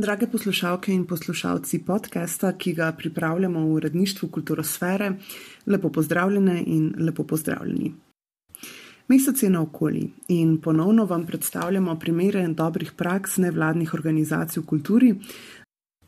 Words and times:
Drage 0.00 0.26
poslušalke 0.26 0.92
in 0.92 1.02
poslušalci 1.04 1.78
podcasta, 1.84 2.52
ki 2.56 2.72
ga 2.72 2.92
pripravljamo 2.92 3.60
v 3.60 3.72
uredništvu 3.72 4.28
Kulturosfere, 4.28 5.10
lepo 5.66 5.90
pozdravljene 5.92 6.62
in 6.66 6.94
lepo 6.98 7.24
pozdravljeni. 7.24 7.92
Mesec 9.08 9.42
je 9.42 9.50
na 9.50 9.60
okolji 9.62 10.06
in 10.28 10.56
ponovno 10.60 11.04
vam 11.04 11.26
predstavljamo 11.26 11.98
primere 11.98 12.46
dobrih 12.48 12.92
praks 12.92 13.36
nevladnih 13.36 13.94
organizacij 13.94 14.62
v 14.62 14.66
kulturi, 14.66 15.14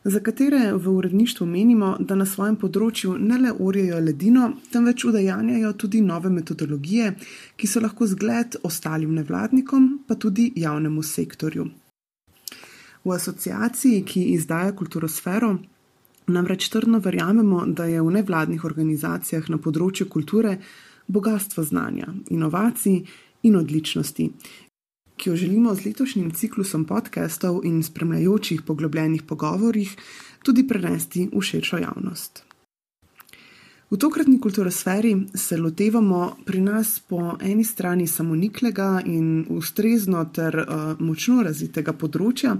za 0.03 0.19
katere 0.19 0.73
v 0.73 0.89
uredništvu 0.89 1.47
menimo, 1.47 1.95
da 1.99 2.15
na 2.15 2.25
svojem 2.25 2.55
področju 2.55 3.13
ne 3.19 3.37
le 3.37 3.53
orijo 3.59 3.99
ledino, 3.99 4.49
temveč 4.71 5.05
udejanjajo 5.05 5.73
tudi 5.73 6.01
nove 6.01 6.33
metodologije, 6.33 7.13
ki 7.55 7.67
so 7.67 7.85
lahko 7.85 8.09
zgled 8.09 8.57
ostalim 8.63 9.13
nevladnikom, 9.13 9.87
pa 10.07 10.15
tudi 10.15 10.51
javnemu 10.55 11.03
sektorju. 11.03 11.69
V 13.03 13.11
asociaciji, 13.11 14.03
ki 14.07 14.21
izdaja 14.33 14.71
kulturosfero, 14.75 15.57
namreč 16.27 16.69
trdno 16.69 16.99
verjamemo, 17.03 17.65
da 17.67 17.85
je 17.85 18.01
v 18.01 18.11
nevladnih 18.15 18.63
organizacijah 18.65 19.49
na 19.51 19.59
področju 19.59 20.07
kulture 20.09 20.57
bogatstvo 21.07 21.63
znanja, 21.67 22.13
inovacij 22.31 23.01
in 23.43 23.59
odličnosti, 23.59 24.29
ki 25.17 25.29
jo 25.29 25.35
želimo 25.35 25.75
z 25.75 25.85
letošnjim 25.89 26.31
ciklusom 26.31 26.85
podkastov 26.85 27.61
in 27.67 27.83
spremljajočih 27.83 28.63
poglobljenih 28.67 29.27
pogovorih 29.27 29.91
tudi 30.43 30.67
prenesti 30.67 31.27
v 31.33 31.41
širšo 31.41 31.83
javnost. 31.83 32.43
V 33.93 33.97
tokratni 33.97 34.39
kulturosferi 34.39 35.27
se 35.33 35.57
lotevamo 35.57 36.37
pri 36.45 36.61
nas 36.61 36.99
po 36.99 37.37
eni 37.41 37.63
strani 37.63 38.07
samoniklega 38.07 39.01
in 39.05 39.45
ustrezno 39.49 40.25
ter 40.33 40.55
uh, 40.55 40.81
močno 40.99 41.43
razvitega 41.45 41.93
področja, 41.93 42.55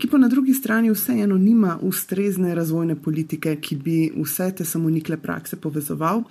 ki 0.00 0.08
pa 0.08 0.22
na 0.22 0.30
drugi 0.32 0.54
strani 0.56 0.94
vseeno 0.94 1.36
nima 1.36 1.76
ustrezne 1.84 2.54
razvojne 2.56 2.96
politike, 2.96 3.58
ki 3.60 3.76
bi 3.84 3.98
vse 4.16 4.48
te 4.56 4.64
samonikle 4.64 5.20
prakse 5.20 5.60
povezoval. 5.60 6.24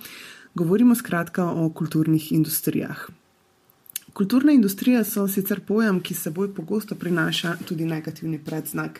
Govorimo 0.58 0.98
skratka 0.98 1.46
o 1.46 1.70
kulturnih 1.70 2.32
industrijah. 2.32 3.06
Kulturne 4.12 4.58
industrije 4.58 5.04
so 5.04 5.28
sicer 5.30 5.60
pojem, 5.62 6.02
ki 6.02 6.18
seboj 6.18 6.50
pogosto 6.54 6.98
prinaša 6.98 7.60
tudi 7.68 7.86
negativni 7.86 8.42
predznak, 8.42 8.98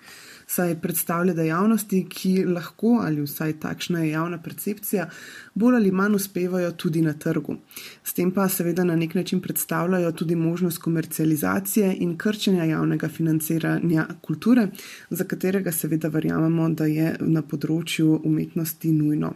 saj 0.51 0.75
predstavlja 0.83 1.35
dejavnosti, 1.35 2.01
ki 2.11 2.33
lahko, 2.51 2.97
ali 3.05 3.23
vsaj 3.23 3.53
takšna 3.63 4.03
je 4.03 4.11
javna 4.11 4.39
percepcija, 4.43 5.07
bolj 5.55 5.77
ali 5.79 5.93
manj 5.95 6.17
uspevajo 6.19 6.73
tudi 6.73 7.03
na 7.03 7.13
trgu. 7.13 7.57
S 8.05 8.17
tem 8.17 8.33
pa 8.35 8.49
seveda 8.49 8.85
na 8.85 8.97
nek 8.97 9.15
način 9.15 9.41
predstavljajo 9.41 10.13
tudi 10.13 10.35
možnost 10.35 10.83
komercializacije 10.83 11.93
in 12.01 12.17
krčenja 12.19 12.65
javnega 12.65 13.09
financiranja 13.09 14.07
kulture, 14.23 14.69
za 15.11 15.25
katerega 15.25 15.73
seveda 15.73 16.09
verjamemo, 16.09 16.69
da 16.69 16.87
je 16.91 17.15
na 17.21 17.43
področju 17.43 18.21
umetnosti 18.25 18.93
nujno. 18.93 19.35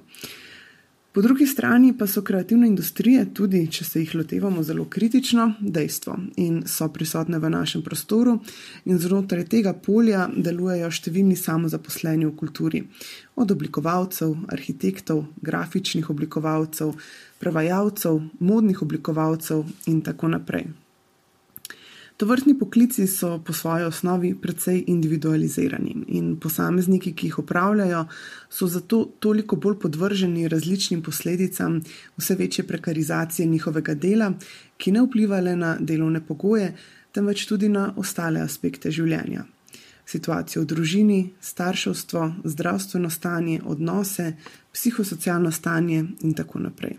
Po 1.15 1.23
drugi 1.23 1.47
strani 1.47 1.99
pa 1.99 2.07
so 2.07 2.23
kreativne 2.23 2.67
industrije, 2.67 3.21
tudi 3.35 3.61
če 3.71 3.85
se 3.85 4.01
jih 4.01 4.15
lotevamo 4.19 4.63
zelo 4.67 4.89
kritično, 4.91 5.45
dejstvo 5.61 6.17
in 6.43 6.57
so 6.67 6.89
prisotne 6.91 7.39
v 7.39 7.53
našem 7.55 7.85
prostoru, 7.87 8.41
in 8.85 8.99
znotraj 8.99 9.47
tega 9.53 9.77
polja 9.79 10.27
delujejo 10.35 10.91
številni 10.91 11.39
samozaposleni 11.39 12.27
v 12.27 12.35
kulturi, 12.35 12.83
od 13.39 13.55
oblikovalcev, 13.55 14.35
arhitektov, 14.59 15.29
grafičnih 15.39 16.11
oblikovalcev, 16.11 16.91
prevajalcev, 17.39 18.19
modnih 18.41 18.83
oblikovalcev 18.83 19.63
in 19.87 20.03
tako 20.03 20.35
naprej. 20.35 20.67
To 22.17 22.27
vrstni 22.27 22.59
poklici 22.59 23.07
so 23.07 23.41
po 23.45 23.53
svoji 23.53 23.85
osnovi 23.85 24.35
precej 24.43 24.85
individualizirani 24.87 25.95
in 26.09 26.37
posamezniki, 26.41 27.13
ki 27.13 27.27
jih 27.27 27.39
upravljajo, 27.39 28.05
so 28.51 28.67
zato 28.67 29.05
toliko 29.19 29.57
bolj 29.57 29.79
podvrženi 29.83 30.49
različnim 30.49 31.03
posledicam 31.03 31.81
vse 32.17 32.35
večje 32.35 32.67
prekarizacije 32.67 33.47
njihovega 33.47 33.95
dela, 33.95 34.33
ki 34.77 34.93
ne 34.93 35.03
vpliva 35.03 35.41
le 35.41 35.57
na 35.57 35.77
delovne 35.81 36.21
pogoje, 36.27 36.77
temveč 37.13 37.47
tudi 37.47 37.69
na 37.69 37.93
ostale 37.97 38.41
aspekte 38.41 38.91
življenja. 38.91 39.45
Situacijo 40.07 40.63
v 40.63 40.67
družini, 40.71 41.19
starševstvo, 41.41 42.33
zdravstveno 42.45 43.11
stanje, 43.11 43.61
odnose, 43.65 44.37
psihosocialno 44.73 45.51
stanje 45.51 46.05
in 46.21 46.35
tako 46.35 46.63
naprej. 46.69 46.95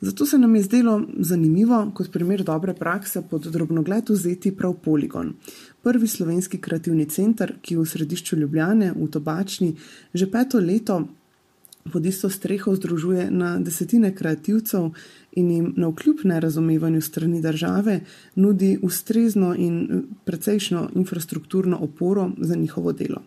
Zato 0.00 0.26
se 0.26 0.38
nam 0.38 0.56
je 0.56 0.62
zdelo 0.62 1.02
zanimivo, 1.18 1.90
kot 1.94 2.12
primer 2.12 2.44
dobre 2.44 2.74
prakse, 2.74 3.22
pod 3.30 3.46
drobnogled 3.46 4.10
vzeti 4.10 4.52
prav 4.56 4.74
Poligon, 4.84 5.32
prvi 5.82 6.08
slovenski 6.08 6.58
kreativni 6.60 7.06
center, 7.08 7.54
ki 7.62 7.76
v 7.76 7.86
središču 7.86 8.36
Ljubljane, 8.36 8.92
v 8.92 9.08
Tobačni, 9.10 9.76
že 10.14 10.30
peto 10.30 10.60
leto 10.60 11.06
pod 11.92 12.06
isto 12.06 12.30
streho 12.30 12.74
združuje 12.74 13.30
na 13.30 13.58
desetine 13.58 14.14
kreativcev 14.14 14.90
in 15.32 15.50
jim 15.50 15.72
na 15.76 15.88
vkljub 15.88 16.24
nerazumevanju 16.24 17.00
strani 17.00 17.42
države 17.42 18.00
nudi 18.34 18.78
ustrezno 18.82 19.54
in 19.54 20.04
precejšno 20.24 20.88
infrastrukturno 20.94 21.78
oporo 21.80 22.30
za 22.38 22.54
njihovo 22.54 22.92
delo. 22.92 23.22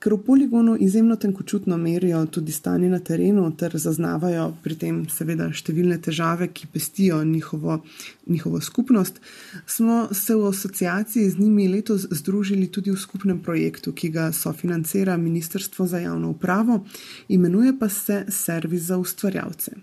Ker 0.00 0.14
v 0.14 0.22
poligonu 0.24 0.76
izjemno 0.80 1.16
tenkočutno 1.20 1.76
merijo 1.76 2.22
tudi 2.26 2.52
stanje 2.52 2.88
na 2.88 2.98
terenu, 3.04 3.50
ter 3.56 3.74
zaznavajo 3.76 4.46
pri 4.64 4.76
tem, 4.80 5.02
seveda, 5.12 5.50
številne 5.52 5.98
težave, 6.00 6.48
ki 6.56 6.70
pestijo 6.72 7.18
njihovo, 7.24 7.82
njihovo 8.24 8.62
skupnost, 8.64 9.20
smo 9.68 10.06
se 10.16 10.38
v 10.38 10.48
asociaciji 10.48 11.34
z 11.34 11.42
njimi 11.42 11.68
letos 11.68 12.08
združili 12.08 12.70
tudi 12.72 12.94
v 12.94 12.96
skupnem 12.96 13.42
projektu, 13.44 13.92
ki 13.92 14.08
ga 14.14 14.30
sofinancira 14.32 15.18
Ministrstvo 15.20 15.84
za 15.86 16.00
javno 16.00 16.32
upravo, 16.32 16.80
imenuje 17.28 17.76
pa 17.78 17.92
se 17.92 18.24
Servis 18.32 18.88
za 18.88 18.96
ustvarjalce. 18.96 19.76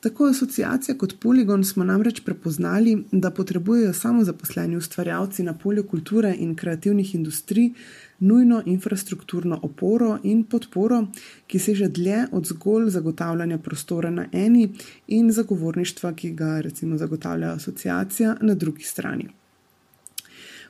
Tako 0.00 0.26
asociacija 0.26 0.94
kot 0.98 1.14
poligon 1.20 1.64
smo 1.64 1.84
namreč 1.84 2.20
prepoznali, 2.24 3.04
da 3.12 3.30
potrebujejo 3.30 3.92
samo 3.92 4.24
zaposleni 4.24 4.76
ustvarjalci 4.76 5.42
na 5.42 5.54
polju 5.58 5.86
kulture 5.86 6.34
in 6.38 6.54
kreativnih 6.56 7.14
industrij 7.14 7.72
nujno 8.18 8.62
infrastrukturno 8.66 9.58
oporo 9.62 10.18
in 10.22 10.44
podporo, 10.44 11.06
ki 11.46 11.58
seže 11.58 11.88
dlje 11.88 12.26
od 12.32 12.46
zgolj 12.46 12.90
zagotavljanja 12.90 13.58
prostora 13.58 14.10
na 14.10 14.28
eni 14.32 14.68
in 15.06 15.32
zagovorništva, 15.32 16.14
ki 16.14 16.30
ga 16.30 16.60
recimo 16.60 16.96
zagotavlja 16.96 17.52
asociacija 17.52 18.36
na 18.40 18.54
drugi 18.54 18.82
strani. 18.82 19.28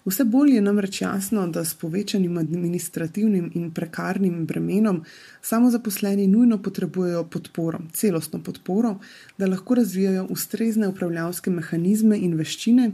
Vse 0.09 0.25
bolj 0.25 0.55
je 0.55 0.61
namreč 0.61 1.03
jasno, 1.03 1.43
da 1.53 1.65
s 1.65 1.75
povečanim 1.75 2.39
administrativnim 2.39 3.51
in 3.55 3.71
prekarnim 3.77 4.47
bremenom 4.47 5.03
samozaposleni 5.43 6.27
nujno 6.27 6.57
potrebujejo 6.63 7.25
podporo, 7.25 7.81
celostno 7.93 8.41
podporo, 8.43 8.95
da 9.39 9.47
lahko 9.47 9.75
razvijajo 9.75 10.27
ustrezne 10.31 10.89
upravljavske 10.89 11.51
mehanizme 11.51 12.17
in 12.19 12.39
veščine, 12.41 12.93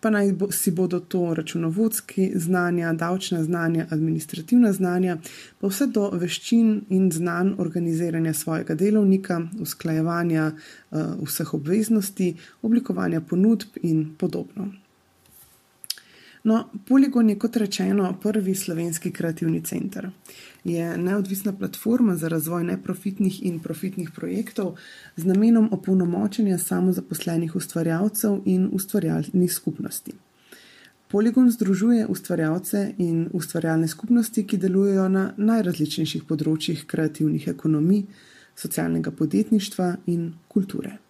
pa 0.00 0.10
naj 0.10 0.32
bo, 0.32 0.48
si 0.52 0.70
bodo 0.70 1.00
to 1.00 1.34
računovodski 1.34 2.30
znanja, 2.34 2.92
davčna 2.92 3.42
znanja, 3.44 3.86
administrativna 3.90 4.72
znanja, 4.72 5.18
pa 5.60 5.68
vse 5.68 5.90
do 5.92 6.08
veščin 6.14 6.72
in 6.88 7.12
znanj 7.12 7.52
organiziranja 7.58 8.32
svojega 8.32 8.74
delovnika, 8.74 9.42
usklajevanja 9.60 10.48
uh, 10.54 11.04
vseh 11.20 11.54
obveznosti, 11.54 12.32
oblikovanja 12.62 13.20
ponudb 13.20 13.80
in 13.82 14.08
podobno. 14.18 14.72
No, 16.46 16.68
Poligon 16.88 17.30
je 17.30 17.38
kot 17.38 17.56
rečeno 17.56 18.14
prvi 18.22 18.54
slovenski 18.54 19.10
kreativni 19.10 19.64
center. 19.64 20.10
Je 20.64 20.98
neodvisna 20.98 21.52
platforma 21.52 22.14
za 22.16 22.28
razvoj 22.28 22.64
neprofitnih 22.64 23.42
in 23.46 23.58
profitnih 23.60 24.10
projektov 24.14 24.76
z 25.16 25.24
namenom 25.24 25.68
opolnomočenja 25.72 26.58
samozaposlenih 26.58 27.56
ustvarjalcev 27.56 28.38
in 28.44 28.68
ustvarjalnih 28.72 29.52
skupnosti. 29.52 30.12
Poligon 31.08 31.50
združuje 31.50 32.06
ustvarjalce 32.06 32.94
in 32.98 33.28
ustvarjalne 33.32 33.88
skupnosti, 33.88 34.46
ki 34.46 34.56
delujejo 34.56 35.08
na 35.08 35.24
najrazličnejših 35.36 36.28
področjih 36.30 36.86
kreativnih 36.86 37.48
ekonomij, 37.48 38.04
socialnega 38.54 39.10
podjetništva 39.10 39.96
in 40.06 40.30
kulture. 40.48 41.05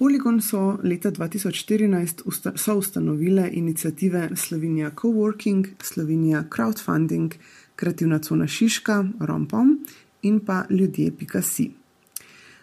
Poligon 0.00 0.40
so 0.40 0.78
leta 0.82 1.10
2014 1.10 2.22
usta 2.24 2.52
so 2.56 2.74
ustanovile 2.74 3.50
inicijative 3.52 4.30
Slovenija 4.36 4.90
Coworking, 4.90 5.66
Slovenija 5.82 6.44
Crowdfunding, 6.56 7.34
Kreativna 7.76 8.18
cona 8.18 8.46
Šiška, 8.46 9.04
Rompom 9.20 9.78
in 10.22 10.40
pa 10.40 10.64
ljudje.si. 10.70 11.70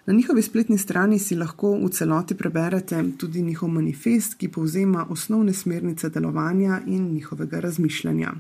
Na 0.06 0.14
njihovi 0.14 0.42
spletni 0.42 0.78
strani 0.78 1.20
si 1.20 1.36
lahko 1.36 1.76
v 1.78 1.90
celoti 1.90 2.36
preberete 2.36 3.04
tudi 3.18 3.42
njihov 3.42 3.70
manifest, 3.70 4.34
ki 4.34 4.52
povzema 4.52 5.06
osnovne 5.10 5.54
smernice 5.54 6.10
delovanja 6.10 6.82
in 6.88 7.12
njihovega 7.14 7.60
razmišljanja. 7.60 8.34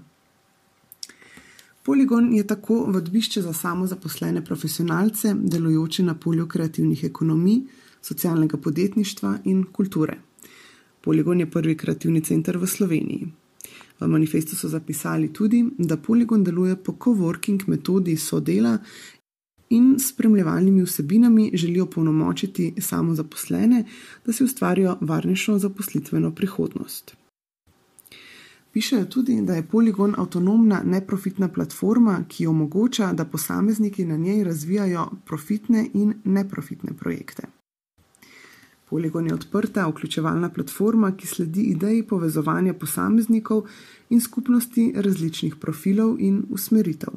Poligon 1.84 2.34
je 2.34 2.48
tako 2.48 2.86
vodbišče 2.88 3.42
za 3.42 3.54
samozaposlene 3.54 4.46
profesionalce, 4.46 5.36
delujoče 5.38 6.04
na 6.04 6.16
polju 6.16 6.48
kreativnih 6.48 7.04
ekonomij 7.04 7.62
socialnega 8.08 8.58
podjetništva 8.58 9.38
in 9.46 9.66
kulture. 9.72 10.18
Poligon 11.02 11.40
je 11.40 11.52
prvi 11.52 11.78
kreativni 11.78 12.22
center 12.22 12.58
v 12.58 12.68
Sloveniji. 12.68 13.28
V 14.00 14.08
manifestu 14.08 14.56
so 14.56 14.70
zapisali 14.70 15.34
tudi, 15.34 15.66
da 15.78 15.98
Polygon 15.98 16.44
deluje 16.44 16.76
po 16.76 16.94
coworking 17.04 17.68
metodi 17.68 18.18
sodela 18.18 18.78
in 19.70 19.96
s 20.00 20.10
spremljevalnimi 20.10 20.84
vsebinami 20.84 21.52
želijo 21.54 21.86
polnomočiti 21.86 22.74
samozaposlene, 22.78 23.84
da 24.26 24.34
si 24.34 24.44
ustvarijo 24.44 24.98
varnejšo 25.02 25.58
zaposlitveno 25.60 26.32
prihodnost. 26.36 27.16
Pišejo 28.72 29.06
tudi, 29.06 29.42
da 29.42 29.56
je 29.56 29.68
Polygon 29.72 30.14
avtonomna 30.18 30.82
neprofitna 30.86 31.48
platforma, 31.48 32.24
ki 32.28 32.48
omogoča, 32.48 33.14
da 33.14 33.26
posamezniki 33.26 34.06
na 34.06 34.18
njej 34.18 34.44
razvijajo 34.44 35.08
profitne 35.26 35.90
in 35.94 36.14
neprofitne 36.24 36.94
projekte. 36.94 37.57
Polygon 38.90 39.26
je 39.28 39.34
odprta, 39.34 39.88
vključevalna 39.88 40.50
platforma, 40.50 41.12
ki 41.12 41.28
sledi 41.28 41.62
ideji 41.62 42.04
povezovanja 42.08 42.74
posameznikov 42.74 43.66
in 44.10 44.22
skupnosti 44.22 44.94
različnih 44.96 45.56
profilov 45.56 46.16
in 46.20 46.46
usmeritev. 46.50 47.14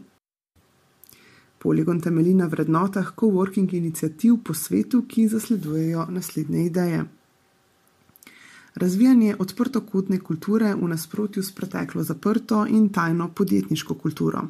Polygon 1.62 2.00
temelji 2.02 2.34
na 2.34 2.46
vrednotah 2.46 3.14
coworking 3.16 3.74
inicijativ 3.74 4.36
po 4.44 4.54
svetu, 4.54 5.04
ki 5.08 5.28
zasledujejo 5.28 6.06
naslednje 6.10 6.66
ideje. 6.66 7.04
Razvijanje 8.74 9.36
odprtokotne 9.38 10.18
kulture 10.18 10.74
v 10.74 10.88
nasprotju 10.88 11.42
s 11.42 11.54
preteklo 11.54 12.02
zaprto 12.02 12.66
in 12.66 12.88
tajno 12.88 13.28
podjetniško 13.28 13.94
kulturo. 13.94 14.48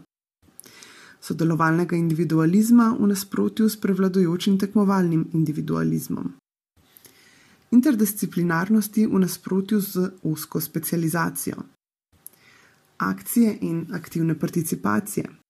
Sodelovalnega 1.21 1.97
individualizma 1.97 2.97
v 3.01 3.07
nasprotju 3.07 3.69
s 3.69 3.81
prevladujočim 3.81 4.59
tekmovalnim 4.59 5.29
individualizmom. 5.33 6.40
Interdisciplinarnosti 7.71 9.07
v 9.07 9.19
nasprotju 9.19 9.81
z 9.81 10.11
usko 10.23 10.61
specializacijo. 10.61 11.57
Akcije 12.99 13.59
in 13.61 13.87
aktivne 13.93 14.39
participacije 14.39 15.41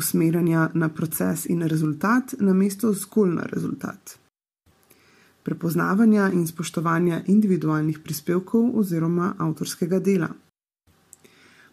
usmerjanja 0.00 0.70
na 0.74 0.88
proces 0.88 1.46
in 1.46 1.62
rezultat, 1.62 2.34
namesto 2.38 2.92
zgolj 2.92 3.34
na 3.34 3.42
rezultat. 3.42 4.18
Prepoznavanja 5.42 6.30
in 6.32 6.46
spoštovanja 6.46 7.22
individualnih 7.26 7.98
prispevkov 8.04 8.70
oziroma 8.78 9.34
avtorskega 9.38 9.98
dela. 9.98 10.28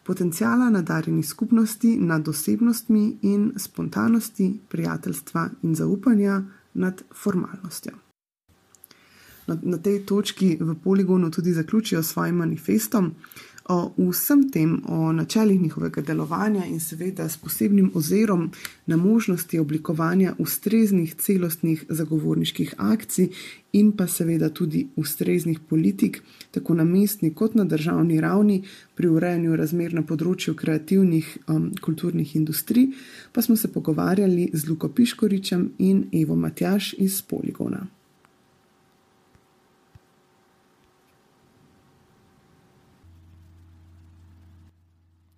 Potencijala 0.04 0.70
nadarjenih 0.70 1.28
skupnosti 1.28 1.98
nad 2.00 2.28
osebnostmi 2.28 3.18
in 3.22 3.52
spontanosti, 3.58 4.60
prijateljstva 4.70 5.50
in 5.64 5.76
zaupanja 5.76 6.42
nad 6.74 7.04
formalnostjo. 7.24 8.07
Na, 9.48 9.58
na 9.62 9.78
tej 9.78 10.02
točki 10.06 10.58
v 10.60 10.76
poligonu 10.84 11.32
tudi 11.32 11.54
zaključijo 11.54 12.04
s 12.04 12.12
svojim 12.12 12.36
manifestom, 12.36 13.14
o 13.70 13.92
vsem 14.12 14.50
tem, 14.52 14.82
o 14.88 15.12
načelih 15.12 15.62
njihovega 15.62 16.02
delovanja 16.02 16.66
in 16.66 16.80
seveda 16.80 17.30
s 17.30 17.38
posebnim 17.38 17.92
ozirom 17.94 18.52
na 18.86 18.98
možnosti 18.98 19.60
oblikovanja 19.60 20.34
ustreznih 20.38 21.16
celostnih 21.16 21.86
zagovorniških 21.90 22.74
akcij 22.78 23.28
in 23.74 23.92
pa 23.92 24.08
seveda 24.08 24.50
tudi 24.50 24.88
ustreznih 24.96 25.60
politik, 25.60 26.22
tako 26.52 26.74
na 26.74 26.84
mestni 26.84 27.34
kot 27.34 27.56
na 27.56 27.64
državni 27.64 28.22
ravni 28.22 28.64
pri 28.96 29.08
urejanju 29.08 29.56
razmer 29.56 29.94
na 29.94 30.02
področju 30.02 30.56
kreativnih 30.56 31.38
um, 31.48 31.72
kulturnih 31.82 32.36
industrij, 32.36 32.88
pa 33.34 33.42
smo 33.42 33.56
se 33.56 33.68
pogovarjali 33.68 34.50
z 34.54 34.70
Luko 34.70 34.90
Piškoričem 34.90 35.72
in 35.78 36.08
Evo 36.12 36.36
Matjaš 36.36 36.94
iz 36.98 37.22
Poligona. 37.22 37.97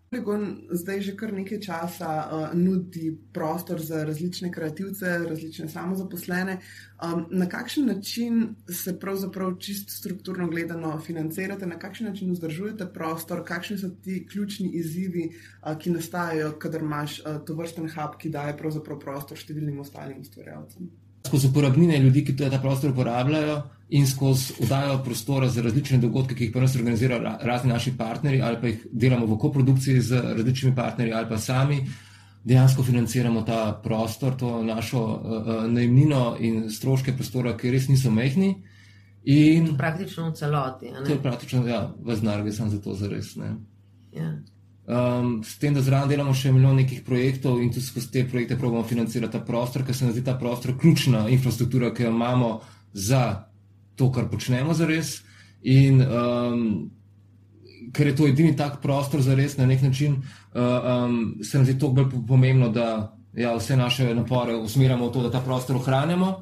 Polygon 0.09 0.65
zdaj 0.73 1.01
že 1.05 1.13
kar 1.15 1.33
nekaj 1.33 1.59
časa 1.61 2.09
uh, 2.09 2.53
nudi 2.57 3.11
prostor 3.33 3.81
za 3.81 4.01
različne 4.03 4.49
kreativce, 4.51 5.05
različne 5.29 5.67
samozaposlene. 5.69 6.57
Um, 7.03 7.25
na 7.29 7.45
kakšen 7.49 7.85
način 7.85 8.55
se 8.69 8.99
pravzaprav 8.99 9.57
čisto 9.59 9.93
strukturno 9.93 10.47
gledano 10.49 10.99
financirate, 10.99 11.67
na 11.67 11.79
kakšen 11.79 12.07
način 12.07 12.31
vzdržujete 12.31 12.89
prostor, 12.93 13.43
kakšni 13.45 13.77
so 13.77 13.89
ti 14.03 14.25
ključni 14.31 14.71
izzivi, 14.81 15.29
uh, 15.29 15.77
ki 15.77 15.93
nastajajo, 15.93 16.55
kadar 16.59 16.81
imaš 16.81 17.19
uh, 17.19 17.37
to 17.45 17.53
vrsten 17.53 17.89
hub, 17.93 18.17
ki 18.17 18.33
daje 18.33 18.57
prostor 18.57 19.37
številnim 19.37 19.79
ostalim 19.85 20.25
ustvarjalcem? 20.25 20.89
Skozi 21.29 21.47
uporabnine 21.53 21.99
ljudi, 22.01 22.25
ki 22.25 22.35
ta 22.35 22.57
prostor 22.61 22.91
uporabljajo, 22.91 23.61
in 23.89 24.07
skozi 24.07 24.53
oddajo 24.63 24.99
prostora 25.03 25.49
za 25.49 25.61
različne 25.61 25.97
dogodke, 25.97 26.35
ki 26.35 26.43
jih 26.43 26.53
pa 26.53 26.61
nas 26.61 26.75
organizirajo 26.75 27.37
razni 27.41 27.69
naši 27.69 27.95
partnerji, 27.97 28.41
ali 28.41 28.57
pa 28.61 28.67
jih 28.67 28.85
delamo 28.91 29.25
v 29.25 29.37
koprodukciji 29.37 30.01
z 30.01 30.21
različnimi 30.35 30.75
partnerji, 30.75 31.13
ali 31.13 31.29
pa 31.29 31.37
sami 31.37 31.79
dejansko 32.43 32.83
financiramo 32.83 33.41
ta 33.41 33.79
prostor, 33.83 34.35
to 34.37 34.63
našo 34.63 35.01
uh, 35.03 35.49
najemnino 35.67 36.37
in 36.39 36.69
stroške 36.69 37.13
prostora, 37.13 37.57
ki 37.57 37.71
res 37.71 37.89
niso 37.89 38.11
mehni. 38.11 38.53
In 39.29 39.73
praktično 39.77 40.29
v 40.29 40.33
celoti. 40.33 40.93
To 41.05 41.11
je 41.11 41.21
praktično, 41.21 41.65
ja, 41.67 41.81
v 41.99 42.15
znarbi 42.15 42.51
sem 42.51 42.69
za 42.69 42.79
to 42.81 42.93
zares. 42.93 43.35
Ja. 44.13 44.31
Um, 44.89 45.43
s 45.43 45.59
tem, 45.61 45.73
da 45.73 45.83
zraven 45.85 46.09
delamo 46.09 46.31
še 46.33 46.49
milijon 46.49 46.79
nekih 46.81 47.03
projektov 47.05 47.59
in 47.61 47.67
tudi 47.69 47.85
skozi 47.85 48.09
te 48.09 48.23
projekte 48.25 48.55
pravimo 48.57 48.81
financirati 48.81 49.37
ta 49.37 49.41
prostor, 49.45 49.83
ker 49.85 49.93
se 49.93 50.07
nam 50.07 50.15
zdi 50.15 50.23
ta 50.25 50.33
prostor 50.33 50.73
ključna 50.81 51.27
infrastruktura, 51.29 51.91
ki 51.93 52.07
jo 52.07 52.09
imamo 52.09 52.47
za 52.97 53.45
to, 53.93 54.09
kar 54.09 54.25
počnemo 54.31 54.73
za 54.73 54.87
res. 54.89 55.19
In 55.61 56.01
um, 56.01 56.89
ker 57.93 58.09
je 58.09 58.15
to 58.17 58.31
edini 58.31 58.55
tak 58.57 58.81
prostor 58.81 59.21
za 59.21 59.37
res, 59.37 59.59
na 59.61 59.69
nek 59.69 59.85
način 59.85 60.17
uh, 60.17 60.57
um, 60.57 61.21
se 61.45 61.61
nam 61.61 61.69
zdi 61.69 61.77
to 61.77 61.93
bolj 61.93 62.09
pomembno, 62.25 62.73
da 62.73 63.13
ja, 63.37 63.53
vse 63.61 63.77
naše 63.77 64.09
napore 64.17 64.57
usmerjamo 64.57 65.11
v 65.11 65.13
to, 65.13 65.29
da 65.29 65.37
ta 65.37 65.45
prostor 65.45 65.77
ohranjamo. 65.77 66.33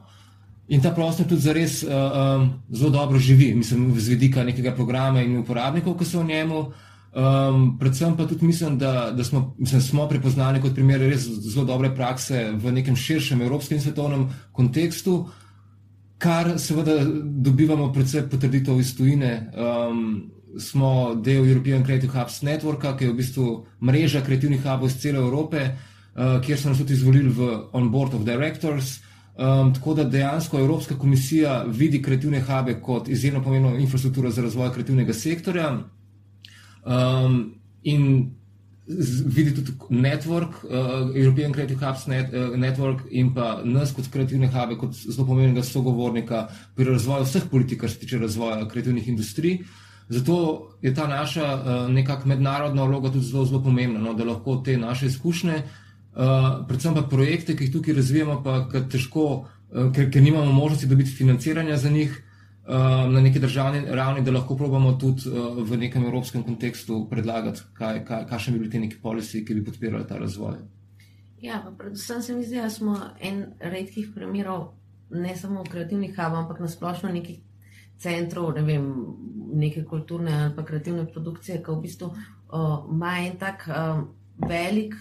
In 0.71 0.79
ta 0.79 0.95
prostor 0.95 1.27
tudi 1.27 1.43
za 1.43 1.51
res 1.51 1.81
uh, 1.83 1.91
um, 1.91 2.49
zelo 2.71 2.95
dobro 2.95 3.19
živi, 3.19 3.51
mislim, 3.55 3.91
z 3.99 4.15
vidika 4.15 4.47
nekega 4.47 4.71
programa 4.71 5.19
in 5.19 5.35
uporabnikov, 5.43 5.99
ki 5.99 6.07
so 6.07 6.23
v 6.23 6.31
njemu. 6.31 6.69
Um, 7.17 7.77
predvsem 7.79 8.17
pa 8.17 8.27
tudi 8.27 8.45
mislim, 8.45 8.77
da, 8.77 9.11
da 9.11 9.23
smo, 9.23 9.55
mislim, 9.57 9.81
smo 9.81 10.07
prepoznali 10.09 10.61
kot 10.61 10.75
primer 10.75 10.99
res 10.99 11.23
zelo 11.25 11.65
dobre 11.65 11.89
prakse 11.95 12.51
v 12.53 12.71
nekem 12.71 12.95
širšem 12.95 13.41
evropskem 13.41 13.77
in 13.77 13.83
svetovnem 13.83 14.27
kontekstu, 14.51 15.29
kar 16.17 16.59
seveda 16.59 16.99
dobivamo 17.47 17.89
predvsem 17.93 18.29
potrditev 18.29 18.79
iz 18.79 18.93
tujine. 18.97 19.31
Um, 19.55 20.31
smo 20.59 21.15
del 21.15 21.47
European 21.47 21.83
Creative 21.85 22.11
Hubs 22.13 22.41
Networka, 22.41 22.95
ki 22.97 23.05
je 23.05 23.11
v 23.11 23.17
bistvu 23.17 23.47
mreža 23.81 24.21
kreativnih 24.25 24.61
hubov 24.61 24.91
iz 24.91 24.99
cele 25.01 25.21
Evrope, 25.23 25.65
uh, 25.71 26.37
kjer 26.43 26.59
so 26.59 26.69
nas 26.69 26.77
tudi 26.77 26.93
izvolili 26.93 27.33
v 27.33 27.51
On 27.73 27.91
Board 27.91 28.13
of 28.13 28.25
Directors. 28.25 28.99
Um, 29.37 29.73
tako 29.73 29.93
da 29.93 30.03
dejansko 30.03 30.59
Evropska 30.59 30.97
komisija 30.97 31.63
vidi 31.67 32.01
kreativne 32.01 32.41
hube 32.41 32.81
kot 32.81 33.09
izjemno 33.09 33.43
pomembno 33.43 33.77
infrastrukturo 33.77 34.29
za 34.29 34.41
razvoj 34.41 34.73
kreativnega 34.73 35.13
sektorja. 35.13 35.77
Um, 36.87 37.55
in 37.83 38.31
vidi 39.25 39.51
tudi 39.53 39.71
network, 39.89 40.63
uh, 40.63 41.15
European 41.15 41.51
Creative 41.51 41.85
Hubs 41.85 42.05
net, 42.05 42.33
uh, 42.33 42.55
Network 42.55 43.01
in 43.11 43.33
pa 43.33 43.61
nas 43.63 43.91
kot 43.91 44.07
kreativne 44.11 44.47
hube, 44.47 44.77
kot 44.79 44.95
zelo 44.95 45.25
pomembnega 45.27 45.63
sogovornika 45.63 46.45
pri 46.75 46.93
razvoju 46.93 47.27
vseh 47.27 47.49
politik, 47.51 47.81
kar 47.81 47.91
se 47.91 47.99
tiče 47.99 48.21
razvoja 48.23 48.67
kreativnih 48.67 49.07
industrij. 49.07 49.59
Zato 50.09 50.37
je 50.81 50.93
ta 50.95 51.07
naša 51.07 51.47
uh, 51.55 51.89
nekakšna 51.91 52.35
mednarodna 52.35 52.85
vloga 52.87 53.11
tudi 53.11 53.25
zelo, 53.27 53.45
zelo 53.45 53.59
pomembna, 53.63 53.99
no, 53.99 54.13
da 54.13 54.23
lahko 54.23 54.61
te 54.65 54.77
naše 54.77 55.11
izkušnje, 55.11 55.57
uh, 55.57 56.63
predvsem 56.67 56.95
pa 56.95 57.03
projekte, 57.03 57.57
ki 57.57 57.67
jih 57.67 57.73
tukaj 57.73 57.99
razvijamo, 57.99 58.39
pa 58.43 58.61
težko, 58.91 59.27
uh, 59.43 59.91
ker, 59.91 60.07
ker 60.11 60.23
nimamo 60.23 60.55
možnosti 60.55 60.87
dobiti 60.87 61.11
financiranja 61.11 61.77
za 61.77 61.91
njih, 61.91 62.15
na 62.67 63.21
neki 63.21 63.39
državni 63.39 63.81
ravni, 63.87 64.21
da 64.21 64.31
lahko 64.31 64.55
probamo 64.57 64.93
tudi 64.93 65.29
uh, 65.29 65.63
v 65.63 65.77
nekem 65.77 66.03
evropskem 66.03 66.43
kontekstu 66.43 67.07
predlagati, 67.09 67.61
kakšne 68.29 68.53
bi 68.53 68.59
bili 68.59 68.71
ti 68.71 68.79
neki 68.79 68.99
polisi, 69.01 69.45
ki 69.45 69.55
bi 69.55 69.63
podpirali 69.65 70.07
ta 70.07 70.17
razvoj. 70.17 70.57
Ja, 71.41 71.61
predvsem 71.77 72.21
se 72.21 72.35
mi 72.35 72.43
zdi, 72.43 72.59
da 72.61 72.69
smo 72.69 72.97
en 73.21 73.45
redkih 73.59 74.09
primerov, 74.15 74.73
ne 75.09 75.35
samo 75.35 75.63
v 75.63 75.71
kreativnih 75.71 76.11
hubah, 76.11 76.43
ampak 76.43 76.59
na 76.59 76.67
splošno 76.67 77.09
nekih 77.13 77.39
centrov, 77.97 78.51
ne 78.55 78.61
vem, 78.61 78.89
neke 79.53 79.85
kulturne 79.85 80.33
ali 80.43 80.55
pa 80.55 80.65
kreativne 80.65 81.07
produkcije, 81.07 81.61
ki 81.63 81.71
v 81.71 81.81
bistvu 81.81 82.11
uh, 82.11 82.83
ima 82.91 83.15
en 83.23 83.37
tak 83.39 83.63
um, 83.69 84.07
velik 84.47 84.95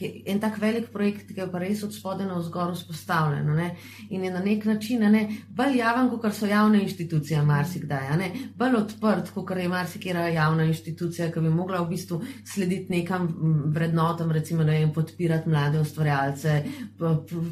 um, 0.00 0.22
en 0.26 0.40
tak 0.40 0.58
velik 0.58 0.90
projekt, 0.92 1.28
ki 1.28 1.40
je 1.40 1.46
pa 1.50 1.58
res 1.58 1.82
od 1.84 1.94
spodaj 1.94 2.26
na 2.26 2.38
vzgor 2.38 2.72
vzpostavljen 2.74 3.46
ne? 3.54 3.76
in 4.10 4.24
je 4.24 4.30
na 4.30 4.40
nek 4.40 4.64
način 4.64 5.00
ne, 5.12 5.28
bolj 5.48 5.78
javen, 5.78 6.10
kot 6.10 6.34
so 6.34 6.46
javne 6.46 6.82
institucije, 6.82 7.42
marsikdaj, 7.42 8.30
bolj 8.56 8.76
odprt, 8.76 9.30
kot 9.34 9.50
je 9.56 9.68
marsikera 9.68 10.28
javna 10.28 10.64
institucija, 10.64 11.30
ki 11.32 11.40
bi 11.40 11.50
mogla 11.50 11.82
v 11.82 11.88
bistvu 11.92 12.20
slediti 12.44 12.92
nekam 12.92 13.28
vrednotam, 13.74 14.32
recimo, 14.32 14.64
ne 14.64 14.78
vem, 14.78 14.92
podpirati 14.92 15.48
mlade 15.48 15.80
ustvarjalce, 15.80 16.56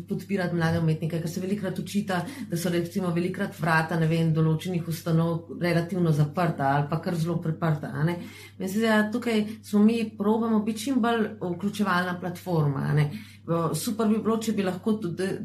podpirati 0.08 0.56
mlade 0.56 0.80
umetnike, 0.82 1.20
ker 1.20 1.30
se 1.30 1.40
velikrat 1.40 1.78
učita, 1.78 2.22
da 2.50 2.56
so 2.56 2.70
recimo 2.72 3.12
velikrat 3.14 3.58
vrata, 3.61 3.99
vem, 4.08 4.32
določenih 4.34 4.88
ustanov 4.88 5.52
relativno 5.61 6.12
zaprta 6.12 6.72
ali 6.76 6.88
pa 6.90 6.99
kar 7.02 7.14
zelo 7.16 7.38
priprta. 7.42 7.92
Mislim, 8.58 8.82
da 8.82 9.11
tukaj 9.12 9.44
smo 9.62 9.82
mi 9.82 10.02
probamo 10.18 10.62
biti 10.64 10.88
čim 10.88 11.00
bolj 11.02 11.28
vključevalna 11.40 12.18
platforma 12.20 12.31
platforma. 12.32 12.88
Super 13.74 14.08
bi 14.08 14.18
bilo, 14.22 14.38
če 14.38 14.54
bi 14.54 14.64
lahko 14.64 14.96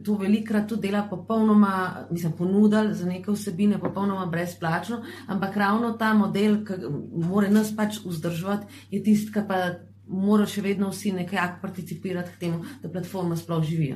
to 0.06 0.16
velikrat 0.20 0.68
tudi 0.70 0.88
dela 0.88 1.04
popolnoma, 1.10 2.08
mislim, 2.12 2.34
ponudili 2.38 2.94
za 2.96 3.10
neke 3.10 3.32
vsebine, 3.34 3.80
popolnoma 3.82 4.26
brezplačno, 4.32 5.02
ampak 5.28 5.58
ravno 5.58 5.94
ta 5.98 6.14
model, 6.14 6.62
ki 6.66 6.80
mora 7.28 7.50
nas 7.50 7.74
pač 7.76 8.00
vzdrževati, 8.06 8.82
je 8.92 9.04
tisti, 9.04 9.34
ki 9.34 9.46
pa 9.50 9.62
mora 10.08 10.46
še 10.48 10.64
vedno 10.64 10.92
vsi 10.94 11.12
nekako 11.18 11.62
participirati 11.62 12.36
k 12.36 12.46
temu, 12.46 12.64
da 12.84 12.92
platforma 12.92 13.36
sploh 13.36 13.66
živi. 13.66 13.92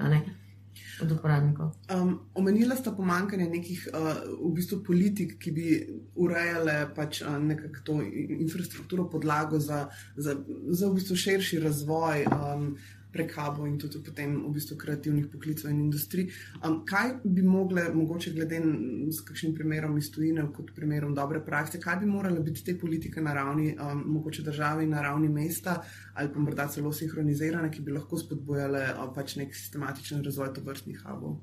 Od 1.02 1.12
uporabnikov. 1.12 1.72
Um, 1.90 2.20
omenila 2.38 2.76
sta 2.76 2.92
pomankanje 2.92 3.48
nekih 3.50 3.88
uh, 3.90 4.10
v 4.38 4.54
bistvu 4.56 4.82
politik, 4.86 5.38
ki 5.42 5.52
bi 5.52 5.68
urejale 6.16 6.76
pač, 6.96 7.24
uh, 7.26 7.38
nekako 7.42 7.86
to 7.86 8.00
infrastrukturo, 8.38 9.10
podlago 9.10 9.60
za, 9.60 9.88
za, 10.16 10.38
za 10.70 10.90
v 10.90 10.98
bistvu 11.00 11.18
širši 11.18 11.62
razvoj. 11.66 12.26
Um, 12.30 12.68
prekabo 13.12 13.68
in 13.68 13.78
tudi 13.80 14.00
potem 14.04 14.38
v 14.46 14.54
bistvu 14.56 14.78
kreativnih 14.78 15.28
poklicov 15.32 15.70
in 15.72 15.84
industrij. 15.86 16.32
Um, 16.64 16.82
kaj 16.86 17.18
bi 17.24 17.44
mogle, 17.44 17.90
mogoče 17.94 18.34
glede 18.36 18.60
na 18.64 19.12
kakšnim 19.28 19.56
primerom 19.56 19.98
iz 19.98 20.12
tujine, 20.12 20.48
kot 20.56 20.74
primerom 20.76 21.16
dobre 21.16 21.44
prakse, 21.46 21.80
kaj 21.80 22.02
bi 22.02 22.10
morale 22.10 22.40
biti 22.40 22.64
te 22.66 22.78
politike 22.80 23.22
na 23.22 23.34
ravni 23.34 23.76
um, 23.76 24.04
mogoče 24.18 24.44
države 24.48 24.84
in 24.84 24.96
na 24.96 25.02
ravni 25.02 25.30
mesta 25.30 25.82
ali 26.14 26.34
pa 26.34 26.40
morda 26.40 26.68
celo 26.68 26.92
sinhronizirane, 26.94 27.72
ki 27.72 27.82
bi 27.82 27.92
lahko 27.96 28.18
spodbojale 28.20 28.88
um, 28.96 29.14
pač 29.16 29.36
nek 29.40 29.56
sistematičen 29.56 30.24
razvoj 30.24 30.54
tovrstnih 30.54 31.04
hubov? 31.06 31.40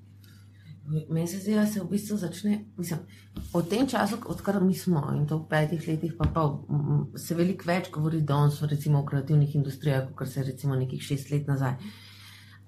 Meni 0.89 1.29
se 1.29 1.39
zdi, 1.39 1.55
da 1.55 1.67
se 1.67 1.81
v 1.81 1.89
bistvu 1.91 2.17
začne, 2.17 2.65
mislim, 2.77 3.01
v 3.53 3.63
tem 3.69 3.87
času, 3.87 4.17
odkar 4.27 4.61
mi 4.65 4.75
smo 4.75 5.03
in 5.13 5.27
to 5.29 5.39
v 5.39 5.49
petih 5.49 5.89
letih, 5.89 6.15
pa, 6.17 6.29
pa 6.33 6.45
se 7.19 7.37
veliko 7.37 7.69
več 7.69 7.91
govori 7.93 8.23
danes, 8.25 8.63
recimo 8.63 9.03
o 9.03 9.07
kreativnih 9.07 9.55
industrijah, 9.55 10.09
kot 10.17 10.29
se 10.29 10.41
je 10.41 10.47
recimo 10.47 10.77
nekih 10.77 11.03
šest 11.03 11.31
let 11.31 11.49
nazaj. 11.49 11.77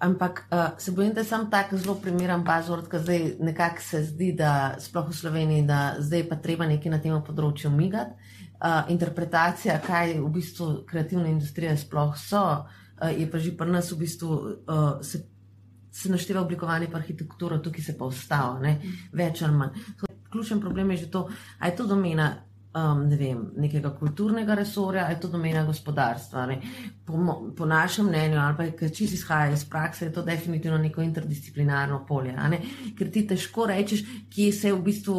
Ampak 0.00 0.44
uh, 0.48 0.76
se 0.80 0.92
bojim, 0.92 1.14
da 1.16 1.24
sem 1.24 1.48
tako 1.50 1.76
zelo 1.76 1.94
primeren 2.00 2.44
pazor, 2.44 2.86
ker 2.88 3.02
zdaj 3.04 3.34
nekako 3.40 3.82
se 3.84 4.02
zdi, 4.04 4.30
da 4.36 4.52
sploh 4.80 5.08
v 5.08 5.16
Sloveniji, 5.16 5.66
da 5.68 5.80
zdaj 6.00 6.28
pa 6.28 6.40
treba 6.40 6.68
nekaj 6.68 6.92
na 6.92 7.00
tem 7.00 7.16
področju 7.24 7.72
migati. 7.72 8.16
Uh, 8.60 8.88
interpretacija, 8.92 9.76
kaj 9.84 10.18
v 10.20 10.30
bistvu 10.32 10.70
kreativne 10.88 11.28
industrije 11.32 11.76
sploh 11.80 12.16
so, 12.20 12.44
uh, 12.44 13.12
je 13.12 13.28
pa 13.28 13.40
že 13.40 13.52
pri 13.56 13.72
nas 13.72 13.92
v 13.92 14.00
bistvu 14.04 14.32
uh, 14.32 15.00
se 15.04 15.24
se 15.92 16.10
našteva 16.10 16.40
oblikovanje 16.40 16.88
pa 16.90 16.98
arhitekturo, 16.98 17.58
tukaj 17.58 17.84
se 17.84 17.98
pa 17.98 18.04
ostalo, 18.04 18.60
več 19.12 19.42
ali 19.42 19.56
manj. 19.56 19.82
Ključen 20.30 20.60
problem 20.60 20.90
je 20.90 20.96
že 20.96 21.10
to, 21.10 21.28
ali 21.58 21.72
je 21.72 21.76
to 21.76 21.86
domena 21.86 22.30
um, 22.74 23.02
ne 23.08 23.16
vem, 23.16 23.40
nekega 23.58 23.90
kulturnega 23.98 24.54
resorja, 24.54 25.08
je 25.10 25.18
to 25.20 25.28
domena 25.28 25.64
gospodarstva. 25.66 26.46
Po, 27.06 27.14
po 27.56 27.66
našem 27.66 28.06
mnenju, 28.06 28.38
ali 28.38 28.56
pa 28.56 28.66
če 28.78 28.90
čisto 28.94 29.18
izhaja 29.18 29.54
iz 29.54 29.64
prakse, 29.68 30.06
je 30.06 30.12
to 30.14 30.22
definitivno 30.22 30.78
neko 30.78 31.02
interdisciplinarno 31.02 32.04
polje. 32.08 32.36
Ne? 32.36 32.60
Ker 32.98 33.10
ti 33.10 33.24
težko 33.26 33.66
rečeš, 33.70 34.04
kje 34.30 34.52
se 34.52 34.72
v 34.72 34.82
bistvu 34.86 35.16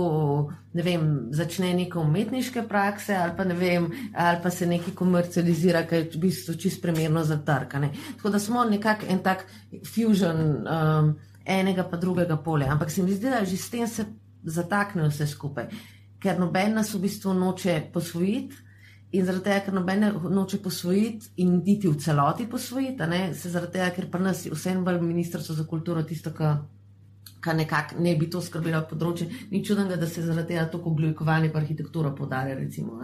ne 0.74 0.86
vem, 0.86 1.08
začne 1.36 1.74
neke 1.76 2.00
umetniške 2.00 2.64
prakse, 2.68 3.16
ali 3.20 3.36
pa, 3.38 3.44
vem, 3.44 3.90
ali 4.16 4.40
pa 4.44 4.50
se 4.50 4.68
nekaj 4.70 4.96
komercializira, 4.96 5.84
ki 5.88 6.00
je 6.00 6.10
v 6.16 6.24
bistvu 6.28 6.56
čisto 6.56 6.86
primerno 6.88 7.26
za 7.28 7.42
trg. 7.44 7.76
Tako 8.16 8.32
da 8.32 8.40
smo 8.40 8.64
nekako 8.64 9.12
en 9.12 9.20
tak 9.24 9.46
fusion. 9.84 10.64
Um, 10.64 11.14
Enega 11.42 11.82
pa 11.90 11.98
drugega 11.98 12.36
polja, 12.38 12.68
ampak 12.70 12.92
se 12.94 13.02
mi 13.02 13.16
zdi, 13.18 13.26
da 13.26 13.40
že 13.42 13.58
s 13.58 13.72
tem 13.74 13.88
se 13.90 14.04
zatakne 14.46 15.08
vse 15.10 15.26
skupaj 15.28 15.72
ker 16.22 16.40
noben 16.40 16.76
nas 16.78 16.94
v 16.94 17.02
bistvu 17.06 17.34
noče 17.38 17.78
posvojiti. 17.94 18.68
In 19.12 19.26
zaradi 19.28 19.44
tega, 19.44 19.64
ker 19.66 19.76
noben 19.76 20.06
noče 20.32 20.62
posvojiti 20.64 21.34
in 21.44 21.58
niti 21.66 21.90
v 21.90 21.98
celoti 22.00 22.46
posvojiti, 22.48 23.08
ne, 23.12 23.34
se 23.36 23.50
zaradi 23.52 23.76
tega, 23.76 23.90
ker 23.96 24.08
pa 24.12 24.22
nas 24.24 24.46
vsem 24.48 24.86
bolj 24.88 25.02
ministrstvo 25.04 25.56
za 25.58 25.66
kulturo 25.68 26.04
tisto, 26.08 26.32
kar 26.32 27.58
nekako 27.58 28.00
ne 28.00 28.14
bi 28.16 28.30
to 28.32 28.40
skrbelo 28.40 28.86
področje, 28.88 29.28
ni 29.52 29.60
čudnega, 29.66 29.98
da 30.00 30.08
se 30.08 30.24
zaradi 30.24 30.54
tega 30.54 30.70
tako 30.72 30.94
oblikovanje 30.94 31.52
pa 31.52 31.60
arhitektura 31.60 32.14
podarja. 32.16 32.56
Recimo, 32.56 33.02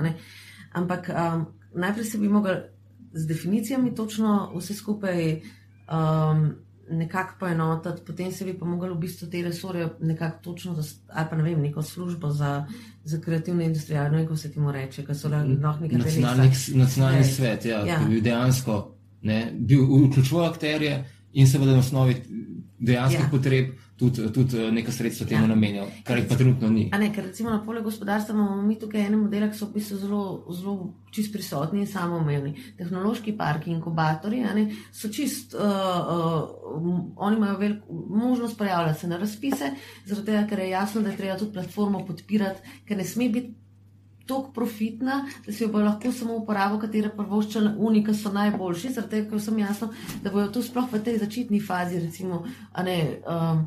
Ampak 0.78 1.10
um, 1.10 1.46
najprej 1.76 2.06
se 2.06 2.18
bi 2.22 2.30
mogli 2.30 2.56
z 3.14 3.28
definicijami 3.28 3.96
točno 3.96 4.54
vse 4.56 4.76
skupaj. 4.78 5.42
Um, 5.92 6.67
nekako 6.90 7.34
poenotiti, 7.40 8.06
potem 8.06 8.32
se 8.32 8.46
bi 8.46 8.54
pa 8.58 8.66
mogli 8.66 8.90
v 8.90 8.98
bistvu 8.98 9.30
te 9.30 9.42
resorje 9.42 9.90
nekako 10.00 10.44
točno, 10.44 10.76
ali 11.08 11.28
pa 11.30 11.36
ne 11.36 11.44
vem, 11.44 11.62
neko 11.62 11.84
službo 11.84 12.30
za, 12.30 12.66
za 13.04 13.22
kreativne 13.22 13.66
industrije, 13.66 14.00
ali 14.00 14.24
kako 14.24 14.38
se 14.38 14.52
ti 14.52 14.60
mu 14.60 14.72
reče, 14.72 15.06
ker 15.06 15.18
so 15.18 15.30
lahko 15.30 15.84
nekaj 15.84 16.00
nacionalnih. 16.00 16.76
Nacionalni 16.76 17.24
svet, 17.24 17.66
ja, 17.66 17.86
ja. 17.86 18.00
ki 18.00 18.10
bi 18.10 18.22
dejansko 18.22 18.96
ne, 19.22 19.52
bil 19.54 19.84
vključoval 20.08 20.50
akterje 20.50 21.04
in 21.34 21.48
seveda 21.48 21.72
na 21.72 21.80
osnovi 21.80 22.16
dejanskih 22.80 23.26
ja. 23.26 23.30
potreb 23.32 23.76
tudi, 23.98 24.28
tudi 24.34 24.58
eh, 24.62 24.72
nekaj 24.72 24.94
sredstva 24.94 25.26
temu 25.28 25.48
ja. 25.48 25.50
namenjal, 25.50 25.88
kar 26.06 26.20
jih 26.20 26.28
pa 26.30 26.38
trenutno 26.38 26.70
ni. 26.70 26.86
Ne, 26.94 27.10
ker 27.14 27.26
recimo 27.26 27.50
na 27.50 27.60
polju 27.66 27.82
gospodarstva 27.88 28.36
imamo 28.36 28.62
mi 28.62 28.78
tukaj 28.80 29.08
ene 29.08 29.18
modele, 29.18 29.50
ki 29.52 29.58
so 29.58 29.70
v 29.70 29.80
bistvu 29.80 29.98
zelo, 30.04 30.22
zelo 30.54 30.76
čist 31.14 31.34
prisotni 31.34 31.82
in 31.82 31.90
samoumevni. 31.90 32.54
Tehnološki 32.78 33.34
parki, 33.38 33.72
inkubatori 33.74 34.44
ne, 34.46 34.68
so 34.94 35.10
čist, 35.14 35.58
uh, 35.58 35.62
uh, 35.66 37.14
oni 37.16 37.38
imajo 37.38 37.58
veliko 37.58 38.02
možnost 38.10 38.58
pojavljati 38.58 39.00
se 39.00 39.08
na 39.08 39.18
razpise, 39.18 39.72
zaradi 40.06 40.26
tega, 40.32 40.46
ker 40.50 40.60
je 40.60 40.70
jasno, 40.70 41.02
da 41.02 41.10
je 41.10 41.18
treba 41.18 41.40
tudi 41.40 41.58
platformo 41.58 42.06
podpirati, 42.06 42.78
ker 42.86 42.98
ne 42.98 43.06
sme 43.06 43.32
biti 43.34 43.56
tako 44.28 44.52
profitna, 44.56 45.22
da 45.46 45.54
si 45.54 45.64
jo 45.64 45.72
bo 45.72 45.82
lahko 45.84 46.12
samo 46.12 46.36
uporabo, 46.42 46.80
katere 46.82 47.10
prvoščene 47.16 47.74
unike 47.78 48.14
so 48.14 48.32
najboljši, 48.36 48.94
zaradi 48.98 49.16
tega, 49.16 49.30
ker 49.32 49.42
sem 49.42 49.60
jasno, 49.60 49.90
da 50.24 50.34
bojo 50.34 50.48
to 50.54 50.64
sploh 50.66 50.90
v 50.92 51.02
tej 51.04 51.20
začetni 51.24 51.62
fazi, 51.64 52.00
recimo, 52.04 52.44
ne, 52.84 52.98
um, 53.24 53.66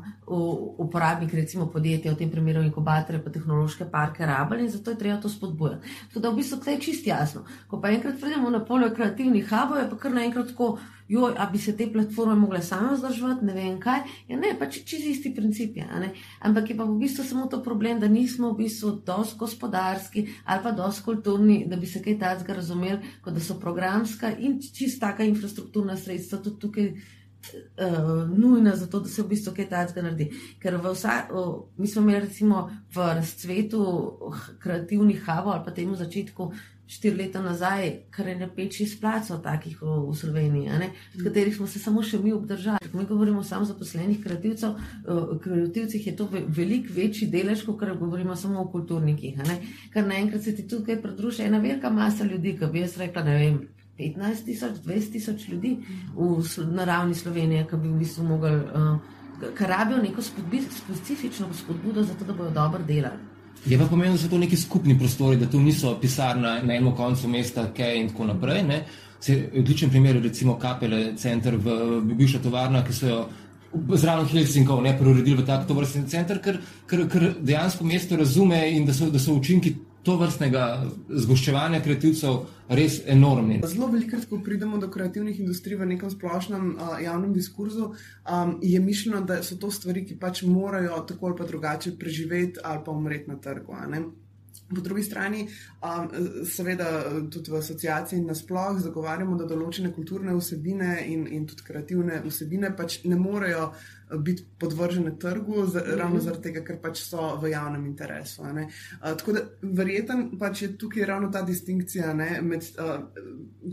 uporabniki, 0.85 1.35
recimo 1.35 1.67
podjetja, 1.71 2.13
v 2.13 2.21
tem 2.21 2.31
primeru 2.31 2.63
inkubatorje, 2.63 3.19
pa 3.23 3.33
tehnološke 3.33 3.89
parke 3.91 4.25
rabili 4.25 4.65
in 4.67 4.71
zato 4.71 4.93
je 4.93 4.97
treba 4.97 5.19
to 5.21 5.29
spodbujati. 5.29 5.87
Tudi 6.13 6.27
v 6.27 6.39
bistvu 6.39 6.61
to 6.63 6.71
je 6.71 6.79
čist 6.79 7.07
jasno. 7.07 7.43
Ko 7.67 7.81
pa 7.81 7.91
enkrat 7.91 8.19
pridemo 8.21 8.49
na 8.49 8.63
polje 8.65 8.93
kreativnih 8.95 9.49
hubov, 9.49 9.81
je 9.81 9.89
pa 9.89 9.97
kar 9.97 10.15
naenkrat 10.15 10.53
tako 10.53 10.77
joj, 11.11 11.33
a 11.37 11.45
bi 11.51 11.59
se 11.59 11.75
te 11.77 11.87
platforme 11.91 12.35
mogle 12.35 12.61
same 12.61 12.93
vzdrževati, 12.95 13.45
ne 13.45 13.53
vem 13.53 13.79
kaj. 13.83 14.03
Ja, 14.29 14.39
ne, 14.39 14.53
pač 14.59 14.79
čez 14.87 15.03
isti 15.11 15.33
princip 15.35 15.77
je. 15.81 16.11
Ampak 16.39 16.71
je 16.71 16.77
pa 16.79 16.87
v 16.87 16.97
bistvu 17.01 17.25
samo 17.27 17.47
to 17.51 17.59
problem, 17.63 17.99
da 17.99 18.07
nismo 18.07 18.53
v 18.53 18.63
bistvu 18.63 18.93
dosti 19.05 19.39
gospodarski 19.39 20.27
ali 20.45 20.63
pa 20.63 20.71
dosti 20.71 21.03
kulturni, 21.03 21.63
da 21.67 21.75
bi 21.75 21.87
se 21.87 22.01
kaj 22.03 22.19
takega 22.19 22.59
razumeli, 22.61 23.15
kot 23.23 23.35
da 23.35 23.43
so 23.43 23.59
programska 23.59 24.31
in 24.39 24.59
čist 24.61 25.01
taka 25.03 25.27
infrastrukturna 25.27 25.97
sredstva 25.97 26.39
tudi 26.43 26.59
tukaj. 26.59 26.93
Uh, 27.41 28.29
nujna 28.37 28.75
za 28.77 28.85
to, 28.85 28.99
da 29.01 29.09
se 29.09 29.23
v 29.23 29.31
bistvu 29.31 29.55
kaj 29.57 29.65
takega 29.71 30.03
naredi. 30.05 30.27
Ker 30.61 30.75
vsa, 30.83 31.15
uh, 31.33 31.55
mi 31.81 31.87
smo 31.89 32.03
imeli 32.05 32.27
recimo 32.27 32.67
v 32.93 33.07
razcvetu 33.17 33.81
kreativnih 34.61 35.23
havov 35.25 35.55
ali 35.55 35.65
pa 35.65 35.73
temu 35.73 35.97
začetku 35.97 36.51
štiri 36.91 37.15
leta 37.15 37.41
nazaj, 37.41 37.91
kar 38.11 38.27
je 38.27 38.35
nepeči 38.35 38.85
splacov 38.85 39.39
takih 39.43 39.79
v, 39.79 39.91
v 40.09 40.15
Sloveniji, 40.15 40.89
v 41.15 41.23
katerih 41.23 41.55
smo 41.55 41.67
se 41.67 41.79
samo 41.79 42.03
še 42.03 42.19
mi 42.19 42.33
obdržali. 42.35 42.91
Mi 42.93 43.05
govorimo 43.07 43.43
samo 43.47 43.63
o 43.63 43.69
zaposlenih 43.69 44.19
kreativcev, 44.23 44.75
kreativcih 45.43 46.07
je 46.07 46.15
to 46.15 46.27
veliko 46.31 46.91
večji 46.95 47.29
delež, 47.31 47.63
kot 47.63 47.85
govorimo 47.99 48.35
samo 48.35 48.59
o 48.59 48.67
kulturnikih. 48.73 49.39
Ker 49.93 50.07
naenkrat 50.07 50.43
se 50.43 50.55
ti 50.55 50.67
tukaj 50.67 50.99
pridruži 51.01 51.47
ena 51.47 51.63
velika 51.63 51.89
masa 51.89 52.27
ljudi, 52.27 52.57
ki 52.59 52.71
bi 52.73 52.83
jaz 52.83 52.99
rekla, 52.99 53.23
ne 53.23 53.39
vem. 53.39 53.61
15 54.01 54.45
tisoč, 54.45 54.83
20 54.83 55.11
tisoč 55.13 55.47
ljudi 55.47 55.75
v 56.15 56.67
naravni 56.73 57.15
Sloveniji, 57.15 57.67
ki 57.69 57.77
bi 57.77 57.91
v 57.91 57.99
bistvu 58.01 58.25
mogli, 58.25 58.55
uh, 58.55 59.51
kar 59.55 59.69
rabijo 59.69 60.01
neko 60.01 60.21
specifično 60.21 61.53
spodbudo, 61.53 62.03
zato 62.03 62.25
da 62.25 62.33
bodo 62.33 62.49
dobro 62.49 62.83
delali. 62.87 63.30
Je 63.65 63.77
pa 63.77 63.85
pomembno, 63.85 64.17
da 64.17 64.23
so 64.23 64.29
to 64.29 64.37
neki 64.41 64.57
skupni 64.57 64.97
prostori, 64.97 65.37
da 65.37 65.45
to 65.45 65.59
niso 65.59 65.93
pisarna 66.01 66.61
na 66.63 66.75
enem 66.75 66.95
koncu 66.95 67.27
mesta, 67.29 67.67
kaj 67.77 67.99
in 67.99 68.09
tako 68.09 68.31
naprej. 68.31 68.63
Ne. 68.63 68.81
Se, 69.21 69.37
odličen 69.57 69.89
primer 69.89 70.15
je 70.15 70.21
recimo 70.21 70.57
Kapele, 70.59 71.13
center 71.17 71.55
v, 71.55 71.75
v 72.01 72.15
bivša 72.17 72.41
tovarna, 72.41 72.81
ki 72.85 72.93
so 72.93 73.07
jo 73.07 73.19
zraven 73.95 74.25
Helsinkov 74.27 74.81
ne 74.83 74.95
preuredili 74.97 75.43
v 75.43 75.45
tak 75.45 75.67
tovrstni 75.67 76.07
center, 76.09 76.41
ker, 76.41 76.57
ker, 76.89 77.05
ker 77.07 77.27
dejansko 77.39 77.85
mesto 77.85 78.17
razume 78.17 78.59
in 78.71 78.85
da 78.85 78.93
so, 78.93 79.09
da 79.09 79.19
so 79.19 79.35
učinki 79.37 79.75
to 80.03 80.15
vrstnega 80.17 80.65
zgoščevanja 81.09 81.81
kreativcev 81.85 82.39
res 82.73 83.01
enormni. 83.09 83.59
Zelo 83.67 83.89
velikokrat, 83.91 84.25
ko 84.29 84.39
pridemo 84.43 84.79
do 84.81 84.89
kreativnih 84.89 85.39
industrij 85.43 85.77
v 85.77 85.91
nekem 85.93 86.09
splošnem 86.13 86.73
uh, 86.73 86.95
javnem 87.03 87.33
diskurzu, 87.35 87.91
um, 87.91 88.55
je 88.61 88.79
mišljeno, 88.79 89.21
da 89.27 89.41
so 89.43 89.59
to 89.61 89.71
stvari, 89.71 90.05
ki 90.07 90.17
pač 90.21 90.43
morajo 90.47 91.03
tako 91.07 91.31
ali 91.31 91.37
pa 91.37 91.49
drugače 91.49 91.95
preživeti 91.99 92.63
ali 92.63 92.83
pa 92.85 92.91
umreti 92.91 93.29
na 93.29 93.37
trgu. 93.37 93.77
Po 94.75 94.81
drugi 94.81 95.03
strani, 95.03 95.45
um, 95.83 96.09
seveda, 96.47 96.89
tudi 97.31 97.51
v 97.51 97.59
asociaciji 97.59 98.21
nasplošno 98.23 98.85
zagovarjamo, 98.85 99.35
da 99.39 99.47
določene 99.49 99.91
kulturne 99.95 100.35
vsebine 100.37 101.01
in, 101.07 101.25
in 101.27 101.47
tudi 101.49 101.65
kreativne 101.67 102.21
vsebine 102.25 102.71
pač 102.77 103.01
ne 103.03 103.17
morejo 103.19 103.65
uh, 103.69 103.89
biti 104.17 104.45
podvržene 104.59 105.19
trgu, 105.19 105.65
z, 105.65 105.75
mm 105.75 105.79
-hmm. 105.79 105.97
ravno 105.97 106.19
zaradi 106.19 106.43
tega, 106.43 106.63
ker 106.63 106.81
pač 106.81 106.97
so 106.97 107.35
v 107.41 107.49
javnem 107.49 107.85
interesu. 107.85 108.41
Uh, 108.41 108.59
tako 109.01 109.31
da 109.31 109.39
verjeten 109.61 110.37
pač 110.39 110.61
je 110.61 110.77
tukaj 110.77 111.05
ravno 111.05 111.31
ta 111.31 111.41
distinkcija 111.41 112.13
ne, 112.13 112.41
med 112.41 112.61
uh, 112.61 113.03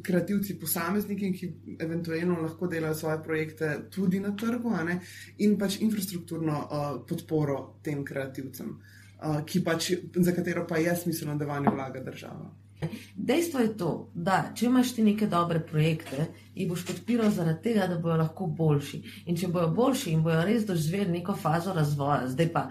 kreativci, 0.02 0.58
posamezniki, 0.58 1.32
ki 1.32 1.52
eventualno 1.78 2.40
lahko 2.42 2.66
delajo 2.66 2.94
svoje 2.94 3.22
projekte 3.22 3.78
tudi 3.90 4.20
na 4.20 4.36
trgu, 4.36 4.70
ne, 4.84 5.00
in 5.38 5.58
pač 5.58 5.80
infrastrukturno 5.80 6.58
uh, 6.58 7.06
podporo 7.08 7.78
tem 7.82 8.04
kreativcem 8.04 8.78
ki 9.46 9.64
pač, 9.64 9.92
za 10.14 10.32
katero 10.32 10.66
pa 10.68 10.78
je 10.78 10.96
smiselno, 10.96 11.36
da 11.38 11.46
vanjo 11.46 11.74
vlaga 11.74 12.02
država. 12.04 12.50
Dejstvo 13.16 13.60
je 13.60 13.70
to, 13.76 13.92
da 14.14 14.52
če 14.54 14.66
imaš 14.66 14.92
ti 14.94 15.02
neke 15.02 15.26
dobre 15.26 15.58
projekte, 15.66 16.28
jih 16.54 16.68
boš 16.70 16.84
podpiral 16.86 17.32
zaradi 17.34 17.62
tega, 17.64 17.88
da 17.90 17.96
bodo 17.98 18.20
lahko 18.20 18.46
boljši. 18.46 19.00
In 19.26 19.36
če 19.36 19.50
bodo 19.50 19.72
boljši 19.74 20.12
in 20.14 20.22
bodo 20.22 20.44
res 20.46 20.66
doživeli 20.66 21.18
neko 21.18 21.34
fazo 21.34 21.74
razvoja, 21.74 22.28
zdaj 22.30 22.52
pa 22.54 22.68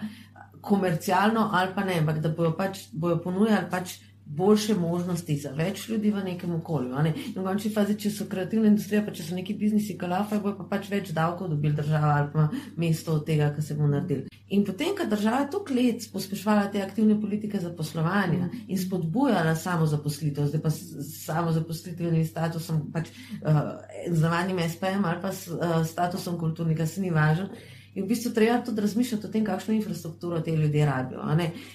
komercialno 0.67 1.49
ali 1.53 1.75
pa 1.75 1.83
ne, 1.83 1.99
ampak 1.99 2.21
da 2.23 2.31
bodo, 2.31 2.53
pač, 2.55 2.87
bodo 2.93 3.19
ponujali 3.23 3.67
pač 3.71 3.97
boljše 4.29 4.75
možnosti 4.75 5.37
za 5.37 5.51
več 5.55 5.87
ljudi 5.89 6.11
v 6.11 6.23
nekem 6.23 6.51
okolju. 6.55 6.95
Ne? 7.03 7.13
In 7.33 7.37
v 7.41 7.45
končni 7.45 7.71
fazi, 7.73 7.95
če 7.99 8.11
so 8.11 8.27
kreativne 8.29 8.67
industrije, 8.71 9.03
pa 9.05 9.13
če 9.15 9.23
so 9.23 9.37
neki 9.37 9.55
biznisi 9.57 9.97
kalafa, 9.97 10.39
bo 10.43 10.53
pa 10.57 10.65
pač 10.75 10.89
več 10.91 11.13
davkov 11.15 11.49
dobil 11.53 11.75
država 11.77 12.13
ali 12.17 12.33
pa 12.33 12.47
mesto 12.77 13.15
od 13.17 13.25
tega, 13.27 13.49
kar 13.55 13.63
se 13.63 13.77
bo 13.77 13.87
naredil. 13.87 14.25
In 14.53 14.65
potem, 14.67 14.93
ko 14.97 15.07
država 15.09 15.47
toliko 15.51 15.75
let 15.75 16.09
pospešvala 16.11 16.67
te 16.73 16.83
aktivne 16.83 17.17
politike 17.21 17.59
za 17.59 17.71
poslovanje 17.75 18.49
in 18.67 18.79
spodbujala 18.79 19.55
samo 19.55 19.87
zaposlitev, 19.87 20.51
zdaj 20.51 20.63
pa 20.63 20.71
samo 20.71 21.55
zaposlitvenim 21.55 22.27
statusom, 22.27 22.85
pač 22.93 23.11
uh, 23.41 23.79
z 24.07 24.21
navadnim 24.21 24.61
SPM 24.69 25.07
ali 25.07 25.23
pa 25.23 25.33
s 25.35 25.47
uh, 25.51 25.81
statusom 25.87 26.39
kulturnika, 26.39 26.87
se 26.87 27.01
ni 27.01 27.11
važno. 27.11 27.49
In 27.97 28.03
v 28.05 28.11
bistvu 28.13 28.29
treba 28.33 28.59
tudi 28.61 28.81
razmišljati 28.81 29.25
o 29.25 29.29
tem, 29.33 29.45
kakšno 29.45 29.73
infrastrukturo 29.73 30.39
te 30.45 30.53
ljudje 30.55 30.85
rabijo. 30.85 31.23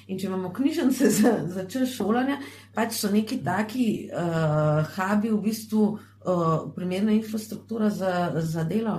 In 0.07 0.19
če 0.19 0.27
imamo 0.27 0.53
knjižnice 0.55 1.11
za, 1.19 1.33
za 1.51 1.65
čas 1.69 1.97
šolanja, 1.97 2.39
pač 2.75 2.95
so 2.95 3.11
neki 3.11 3.41
taki 3.43 3.87
uh, 4.07 4.87
hubi, 4.95 5.33
v 5.33 5.41
bistvu 5.43 5.83
uh, 5.91 6.53
primerna 6.77 7.17
infrastruktura 7.17 7.91
za, 7.91 8.33
za 8.39 8.63
delo. 8.65 8.95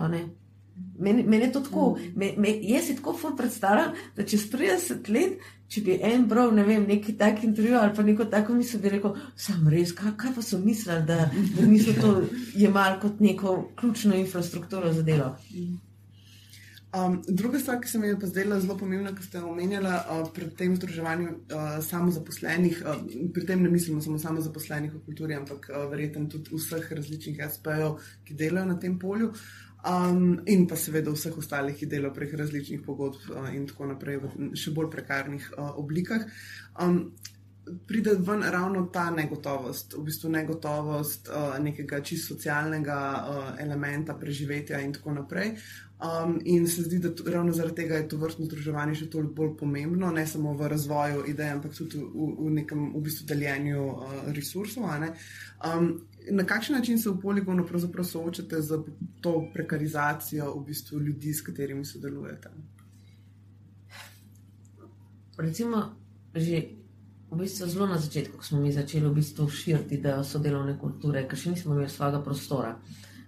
Meni, 0.99 1.23
meni 1.23 1.45
je 1.45 1.51
to 1.55 1.61
tako, 1.63 1.85
me, 2.15 2.33
me, 2.37 2.51
jaz 2.61 2.89
si 2.89 2.97
tako 2.99 3.15
predstavljam, 3.37 3.95
da 4.17 4.25
čez 4.27 4.43
30 4.51 5.07
let, 5.13 5.39
če 5.71 5.81
bi 5.81 5.95
en 6.03 6.27
bral, 6.27 6.51
ne 6.51 6.67
vem, 6.67 6.83
neki 6.89 7.15
tak 7.17 7.43
intervju 7.47 7.79
ali 7.79 7.95
pa 7.95 8.03
neko 8.03 8.27
tako 8.35 8.57
misel, 8.57 8.81
bi 8.83 8.91
rekel, 8.97 9.15
sam 9.39 9.63
res, 9.71 9.95
kaj, 9.95 10.17
kaj 10.19 10.35
pa 10.35 10.43
so 10.43 10.59
mislili, 10.59 11.05
da, 11.07 11.29
da 11.55 11.71
niso 11.71 11.95
to 12.01 12.13
jemali 12.59 12.99
kot 13.01 13.23
neko 13.23 13.55
ključno 13.79 14.19
infrastrukturo 14.19 14.91
za 14.93 15.07
delo. 15.07 15.31
Um, 16.93 17.23
druga 17.27 17.59
stvar, 17.59 17.79
ki 17.81 17.89
se 17.89 17.97
mi 17.97 18.07
je 18.07 18.19
pa 18.19 18.27
zdela 18.29 18.59
zelo 18.61 18.75
pomembna, 18.77 19.15
ki 19.17 19.23
ste 19.25 19.39
omenjali 19.41 19.89
uh, 19.89 20.27
pri 20.33 20.51
tem 20.53 20.75
združevanju 20.77 21.29
uh, 21.29 21.63
samozaposlenih, 21.81 22.83
uh, 22.85 23.01
pri 23.33 23.45
tem 23.49 23.63
ne 23.63 23.69
mislimo 23.73 24.01
samo 24.01 24.19
samozaposlenih 24.21 24.93
v 24.93 25.01
kulturi, 25.07 25.33
ampak 25.33 25.71
uh, 25.71 25.87
verjetno 25.89 26.29
tudi 26.29 26.53
vseh 26.53 26.91
različnih 26.91 27.41
SP-jev, 27.49 27.97
ki 28.27 28.37
delajo 28.37 28.69
na 28.69 28.77
tem 28.77 28.99
polju. 29.01 29.31
Um, 29.83 30.37
in 30.45 30.67
pa 30.69 30.77
seveda 30.77 31.11
vseh 31.11 31.33
ostalih, 31.41 31.73
ki 31.75 31.89
delajo 31.89 32.13
prek 32.13 32.37
različnih 32.39 32.85
pogodb 32.85 33.25
uh, 33.33 33.49
in 33.49 33.65
tako 33.67 33.89
naprej 33.89 34.21
v 34.21 34.53
še 34.53 34.77
bolj 34.77 34.93
prekarnih 34.93 35.49
uh, 35.57 35.73
oblikah. 35.81 36.29
Um, 36.77 37.07
pride 37.87 38.13
ven 38.19 38.43
ravno 38.43 38.85
ta 38.93 39.09
negotovost, 39.09 39.93
v 39.97 40.03
bistvu 40.03 40.29
negotovost 40.29 41.29
uh, 41.29 41.57
nekega 41.63 42.01
čisto 42.01 42.35
socialnega 42.35 42.99
uh, 43.15 43.49
elementa 43.59 44.15
preživetja 44.19 44.81
in 44.83 44.93
tako 44.93 45.17
naprej. 45.19 45.55
Um, 46.03 46.39
in 46.43 46.67
se 46.67 46.81
zdi, 46.83 46.99
da 46.99 47.15
to, 47.15 47.23
ravno 47.31 47.53
zaradi 47.53 47.75
tega 47.75 47.95
je 47.95 48.07
to 48.11 48.17
vrstno 48.19 48.45
združevanje 48.45 48.95
še 48.99 49.05
toliko 49.09 49.33
bolj 49.37 49.51
pomembno, 49.61 50.09
ne 50.11 50.25
samo 50.27 50.51
v 50.59 50.67
razvoju 50.73 51.21
idej, 51.31 51.53
ampak 51.55 51.77
tudi 51.77 52.01
v, 52.01 52.27
v 52.43 52.49
nekem 52.57 52.89
v 52.91 53.03
bistvu 53.05 53.27
deljenju 53.29 53.85
uh, 53.85 54.17
resursov. 54.35 54.83
Um, 54.83 55.87
na 56.27 56.43
kakšen 56.43 56.75
način 56.75 56.99
se 56.99 57.07
v 57.09 57.21
poligonu 57.21 57.63
pravzaprav 57.67 58.05
soočate 58.05 58.59
z 58.61 58.81
to 59.23 59.33
prekarizacijo 59.53 60.49
v 60.57 60.65
bistvu 60.65 60.99
ljudi, 60.99 61.33
s 61.33 61.41
katerimi 61.41 61.85
sodelujete? 61.85 62.51
Recimo, 65.37 65.85
že 66.35 66.65
v 67.31 67.39
bistvu 67.39 67.69
zelo 67.69 67.87
na 67.87 67.97
začetku, 67.97 68.43
smo 68.43 68.59
mi 68.59 68.75
začeli 68.75 69.07
v 69.07 69.15
bistvu 69.21 69.47
širiti 69.49 69.95
idejo 70.01 70.27
sodelovne 70.27 70.75
kulture, 70.79 71.23
ker 71.31 71.39
še 71.39 71.55
nismo 71.55 71.73
imeli 71.73 71.89
svojega 71.89 72.19
prostora. 72.27 72.75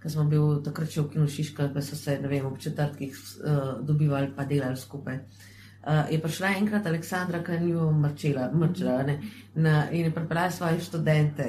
Ker 0.06 0.12
smo 0.13 0.28
bili 0.30 0.60
takrat 0.62 0.91
še 0.94 1.02
v 1.02 1.15
Kinu 1.15 1.24
Šiška, 1.26 1.72
da 1.74 1.82
so 1.82 1.98
se 1.98 2.20
vem, 2.22 2.46
ob 2.46 2.60
četrtkih 2.62 3.15
uh, 3.18 3.62
dobivali 3.82 4.28
pa 4.36 4.44
delali 4.46 4.78
skupaj. 4.78 5.15
Uh, 5.18 6.04
je 6.13 6.20
prišla 6.22 6.52
enkrat 6.60 6.86
Aleksandra, 6.86 7.39
ki 7.41 7.58
ni 7.63 7.72
umrčila, 7.74 8.52
mrčila, 8.54 9.00
ne, 9.08 9.15
na, 9.56 9.88
in 9.89 10.06
je 10.06 10.12
pripeljala 10.13 10.54
svoje 10.54 10.84
študente 10.86 11.48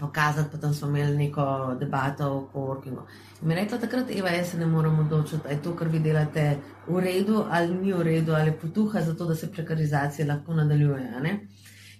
pokazati, 0.00 0.50
potem 0.50 0.74
smo 0.74 0.88
imeli 0.88 1.16
neko 1.16 1.76
debato 1.80 2.32
o 2.32 2.40
korkingu. 2.50 3.06
In 3.42 3.48
mi 3.48 3.54
je 3.54 3.60
rekla 3.60 3.78
takrat, 3.78 4.10
Eva, 4.10 4.34
jaz 4.34 4.50
se 4.50 4.58
ne 4.58 4.66
morem 4.66 4.98
odločiti, 4.98 5.42
ali 5.44 5.54
je 5.54 5.62
to, 5.62 5.76
kar 5.76 5.88
vi 5.88 6.02
delate, 6.02 6.56
v 6.88 7.04
redu 7.06 7.44
ali 7.50 7.74
ni 7.74 7.92
v 7.92 8.02
redu, 8.02 8.34
ali 8.34 8.56
potuha 8.58 9.00
za 9.00 9.14
to, 9.14 9.30
da 9.30 9.34
se 9.34 9.52
prekarizacija 9.52 10.26
lahko 10.26 10.58
nadaljuje. 10.58 11.38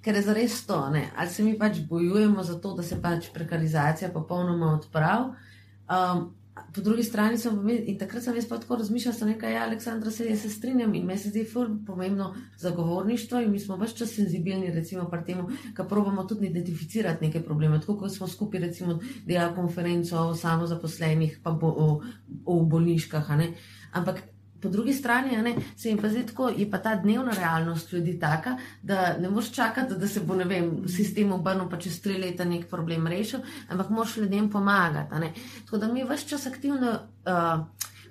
Ker 0.02 0.18
je 0.18 0.22
zares 0.22 0.66
to, 0.66 0.90
ne? 0.90 1.06
ali 1.16 1.30
se 1.30 1.42
mi 1.42 1.54
pač 1.58 1.78
bojujemo 1.88 2.42
za 2.42 2.58
to, 2.60 2.74
da 2.74 2.82
se 2.82 3.02
pač 3.02 3.30
prekarizacija 3.34 4.10
popolnoma 4.10 4.74
odpravi. 4.74 5.51
Um, 5.92 6.30
po 6.74 6.80
drugi 6.80 7.02
strani 7.02 7.38
sem 7.38 7.56
pa 7.64 7.72
in 7.72 7.98
takrat 7.98 8.22
sem 8.24 8.36
jaz 8.36 8.46
pa 8.48 8.58
tako 8.60 8.76
razmišljala, 8.76 9.18
da 9.18 9.26
nekaj, 9.26 9.52
ja, 9.52 9.62
Aleksandra, 9.64 10.10
se 10.10 10.26
jaz 10.28 10.42
se 10.42 10.50
strinjam 10.50 10.94
in 10.94 11.06
meni 11.06 11.18
se 11.18 11.28
zdi 11.28 11.46
pomembno 11.86 12.34
zagovorništvo 12.58 13.40
in 13.40 13.50
mi 13.50 13.60
smo 13.60 13.76
več 13.76 13.94
čas 13.98 14.14
senzibilni, 14.14 14.70
recimo, 14.72 15.08
pri 15.10 15.24
tem, 15.26 15.46
da 15.76 15.84
probamo 15.84 16.24
tudi 16.24 16.46
identificirati 16.46 17.26
neke 17.26 17.42
probleme. 17.44 17.80
Tako 17.80 17.96
kot 18.04 18.12
smo 18.12 18.28
skupaj, 18.28 18.60
recimo, 18.60 18.98
delali 19.26 19.54
konferenco 19.56 20.18
o 20.28 20.34
samozaposlenih, 20.34 21.40
pa 21.42 21.52
bo, 21.52 21.68
o, 21.68 22.00
o 22.44 22.60
bolniškah. 22.64 23.32
Ampak 23.92 24.22
po 24.62 24.68
drugi 24.68 24.92
strani 24.92 25.36
ne, 25.42 25.54
se 25.76 25.88
jim 25.88 25.98
pa 25.98 26.08
zdi 26.08 26.26
tako, 26.26 26.48
je 26.56 26.70
pa 26.70 26.78
ta 26.78 26.94
dnevna 26.96 27.32
realnost 27.36 27.92
ljudi 27.92 28.18
taka, 28.20 28.56
da 28.82 29.16
ne 29.18 29.30
moš 29.30 29.52
čakati, 29.52 29.94
da 29.94 30.08
se 30.08 30.20
bo 30.20 30.34
vem, 30.34 30.88
sistem 30.88 31.32
obrnil, 31.32 31.68
pa 31.70 31.76
čez 31.76 32.00
tri 32.02 32.18
leta 32.18 32.44
nek 32.44 32.68
problem 32.70 33.06
rešil, 33.06 33.40
ampak 33.68 33.90
moš 33.90 34.16
ljudem 34.16 34.50
pomagati. 34.50 35.32
Tako 35.64 35.78
da 35.78 35.92
mi 35.92 36.04
vse 36.04 36.28
čas 36.28 36.46
aktivno, 36.46 36.92
uh, 37.26 37.64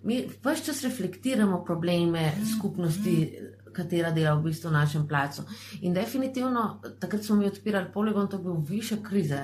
mi 0.03 0.25
vse 0.43 0.65
čas 0.65 0.83
reflektiramo 0.83 1.63
probleme 1.65 2.31
skupnosti. 2.57 3.31
Katera 3.71 4.09
dela 4.11 4.33
v 4.35 4.49
bistvu 4.49 4.67
v 4.67 4.73
našem 4.73 5.05
placu. 5.07 5.45
In 5.81 5.93
definitivno, 5.95 6.81
takrat 6.99 7.23
smo 7.23 7.37
mi 7.39 7.45
odpirali 7.47 7.87
poligon, 7.93 8.27
to 8.27 8.35
je 8.37 8.43
bil 8.43 8.57
više 8.67 8.97
krize, 9.03 9.37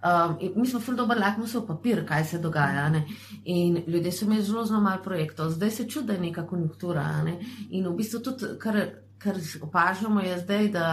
Um, 0.00 0.38
mi 0.56 0.66
smo 0.66 0.80
zelo 0.80 0.96
dober 0.96 1.18
lakmusov 1.20 1.66
papir, 1.66 2.06
kaj 2.08 2.24
se 2.24 2.38
dogaja. 2.38 2.88
Ne? 2.88 3.04
In 3.44 3.82
ljudje 3.86 4.12
so 4.12 4.24
imeli 4.24 4.42
zelo, 4.42 4.64
zelo 4.64 4.80
malo 4.80 5.02
projektov, 5.04 5.50
zdaj 5.50 5.70
se 5.70 5.88
čuti, 5.88 6.06
da 6.06 6.12
je 6.12 6.20
neka 6.20 6.46
konjunktura. 6.46 7.22
Ne? 7.22 7.36
In 7.70 7.88
v 7.88 7.96
bistvu 7.96 8.22
tudi, 8.24 8.54
kar, 8.58 8.78
kar 9.18 9.36
opažamo, 9.60 10.20
je 10.20 10.38
zdaj, 10.38 10.68
da, 10.72 10.86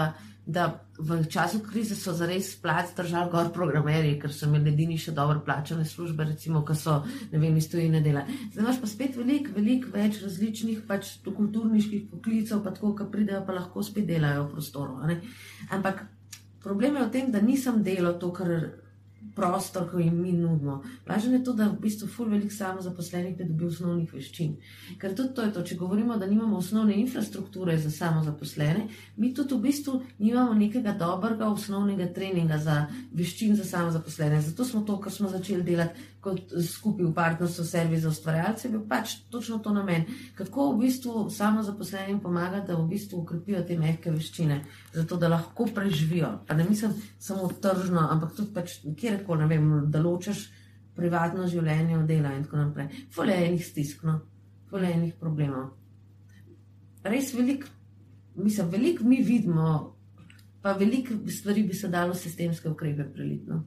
da 0.46 0.66
v 1.00 1.22
času 1.32 1.62
krize 1.64 1.96
so 1.96 2.12
zares 2.14 2.50
plač 2.62 2.92
držali 2.98 3.32
gor 3.32 3.52
programerji, 3.56 4.18
ker 4.20 4.34
so 4.34 4.50
imeli 4.50 4.74
edini 4.74 4.98
še 5.00 5.14
dobro 5.16 5.40
plačane 5.46 5.86
službe, 5.88 6.26
recimo, 6.28 6.66
ki 6.68 6.76
so, 6.76 6.98
ne 7.32 7.40
vem, 7.40 7.56
iz 7.56 7.70
tujine 7.72 8.02
dela. 8.04 8.26
Zdaj 8.52 8.64
imaš 8.66 8.82
pa 8.82 8.90
spet 8.92 9.16
veliko, 9.16 9.54
veliko 9.56 9.94
več 9.94 10.20
različnih 10.26 10.82
pač 10.90 11.14
kulturniških 11.24 12.10
poklicev, 12.12 12.60
pa 12.66 12.76
tako, 12.76 12.92
ki 13.00 13.08
pridejo, 13.14 13.40
pa 13.48 13.56
lahko 13.56 13.86
spet 13.88 14.10
delajo 14.12 14.50
v 14.50 14.52
prostoru. 14.58 15.00
Ampak 15.72 16.04
problem 16.60 17.00
je 17.00 17.06
v 17.06 17.16
tem, 17.16 17.32
da 17.32 17.40
nisem 17.40 17.80
delal 17.88 18.20
to, 18.20 18.34
kar 18.36 18.52
prostor, 19.38 19.86
ko 19.92 20.02
jim 20.02 20.18
mi 20.22 20.34
nudimo. 20.34 20.80
Važno 21.08 21.38
je 21.38 21.44
to, 21.46 21.54
da 21.54 21.70
v 21.70 21.78
bistvu 21.86 22.10
ful 22.10 22.32
velik 22.34 22.52
samo 22.54 22.82
zaposlenih 22.82 23.36
pridobi 23.38 23.70
osnovnih 23.70 24.14
veščin. 24.14 24.56
Ker 24.98 25.14
tudi 25.16 25.36
to 25.38 25.46
je 25.46 25.54
to, 25.54 25.64
če 25.70 25.78
govorimo, 25.78 26.18
da 26.18 26.26
nimamo 26.26 26.58
osnovne 26.58 26.98
infrastrukture 26.98 27.78
za 27.78 27.92
samo 27.94 28.24
zaposlene, 28.26 28.88
mi 29.16 29.34
tudi 29.38 29.54
v 29.54 29.62
bistvu 29.70 30.02
nimamo 30.18 30.58
nekega 30.58 30.96
dobrega 30.98 31.52
osnovnega 31.54 32.10
treninga 32.18 32.58
za 32.58 32.80
veščin 33.14 33.56
za 33.56 33.68
samo 33.70 33.94
zaposlene. 33.94 34.42
Zato 34.42 34.66
smo 34.66 34.82
to, 34.88 34.98
kar 35.02 35.14
smo 35.14 35.30
začeli 35.30 35.64
delati 35.64 36.17
kot 36.28 36.54
skupaj 36.68 37.06
v 37.06 37.14
partnerstvu 37.16 37.66
servis 37.66 38.04
za 38.04 38.12
ustvarjalce, 38.12 38.70
bil 38.74 38.84
pač 38.90 39.16
točno 39.32 39.62
to 39.64 39.72
namen. 39.74 40.06
Kako 40.36 40.72
v 40.74 40.82
bistvu 40.84 41.30
samo 41.32 41.64
zaposlenim 41.64 42.20
pomaga, 42.20 42.60
da 42.68 42.76
v 42.76 42.88
bistvu 42.92 43.22
ukrepijo 43.24 43.64
te 43.68 43.78
mehke 43.80 44.12
veščine, 44.12 44.60
zato 44.94 45.18
da 45.18 45.32
lahko 45.32 45.70
preživijo. 45.76 46.34
Pa 46.48 46.58
ne 46.58 46.68
mislim 46.68 46.96
samo 47.20 47.48
tržno, 47.62 48.08
ampak 48.12 48.36
tudi 48.36 48.54
pač 48.54 48.80
kjerkoli, 49.00 49.60
da 49.88 50.04
ločeš 50.04 50.48
privatno 50.98 51.48
življenje 51.48 51.98
od 51.98 52.08
dela 52.10 52.34
in 52.36 52.44
tako 52.44 52.62
naprej. 52.64 52.90
Fole 53.14 53.38
enih 53.48 53.64
stiskno, 53.64 54.20
fole 54.70 54.92
enih 54.92 55.16
problemov. 55.20 55.72
Res 57.08 57.32
velik, 57.38 57.64
mislim, 58.36 58.70
velik 58.74 59.02
mi 59.06 59.22
vidimo, 59.24 59.96
pa 60.62 60.74
veliko 60.76 61.16
stvari 61.32 61.64
bi 61.64 61.78
se 61.78 61.88
dalo 61.88 62.18
sistemske 62.18 62.70
ukrepe 62.70 63.06
prelitno. 63.14 63.64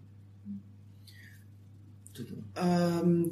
Um, 2.29 3.31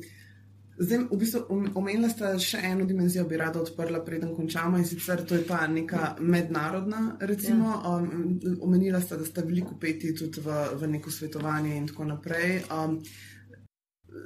zdaj, 0.79 0.99
v 1.11 1.19
bistvu, 1.19 1.41
omenila 1.75 2.11
ste 2.13 2.31
še 2.43 2.61
eno 2.71 2.87
dimenzijo, 2.87 3.27
bi 3.29 3.39
rada 3.41 3.61
odprla, 3.63 4.01
preden 4.07 4.35
končamo 4.37 4.79
in 4.79 4.87
sicer 4.87 5.25
to 5.27 5.39
je 5.39 5.47
ta 5.47 5.67
neka 5.67 6.17
mednarodna. 6.21 7.19
Recimo, 7.21 7.73
ja. 7.75 7.97
um, 7.97 8.39
omenila 8.63 9.01
ste, 9.03 9.19
da 9.19 9.27
ste 9.27 9.47
veliko 9.47 9.79
peti 9.81 10.15
tudi 10.15 10.45
v, 10.45 10.61
v 10.79 10.93
neko 10.95 11.11
svetovanje 11.11 11.75
in 11.77 11.91
tako 11.91 12.13
naprej. 12.15 12.63
Um, 12.71 13.01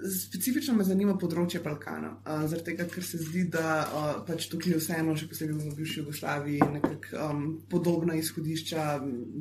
Specifično 0.09 0.77
me 0.79 0.85
zanima 0.87 1.16
področje 1.18 1.59
Balkana, 1.61 2.12
uh, 2.22 2.44
zaradi 2.48 2.70
tega, 2.70 2.87
ker 2.88 3.05
se 3.05 3.18
zdi, 3.18 3.42
da 3.53 3.83
uh, 3.83 4.12
pač 4.25 4.46
tukaj 4.48 4.79
vseeno, 4.79 5.16
še 5.18 5.27
posebej 5.29 5.59
v 5.59 5.75
bivši 5.77 5.98
Jugoslaviji, 6.01 6.68
nekako 6.77 7.18
um, 7.27 7.42
podobna 7.68 8.14
izhodišča, 8.16 8.85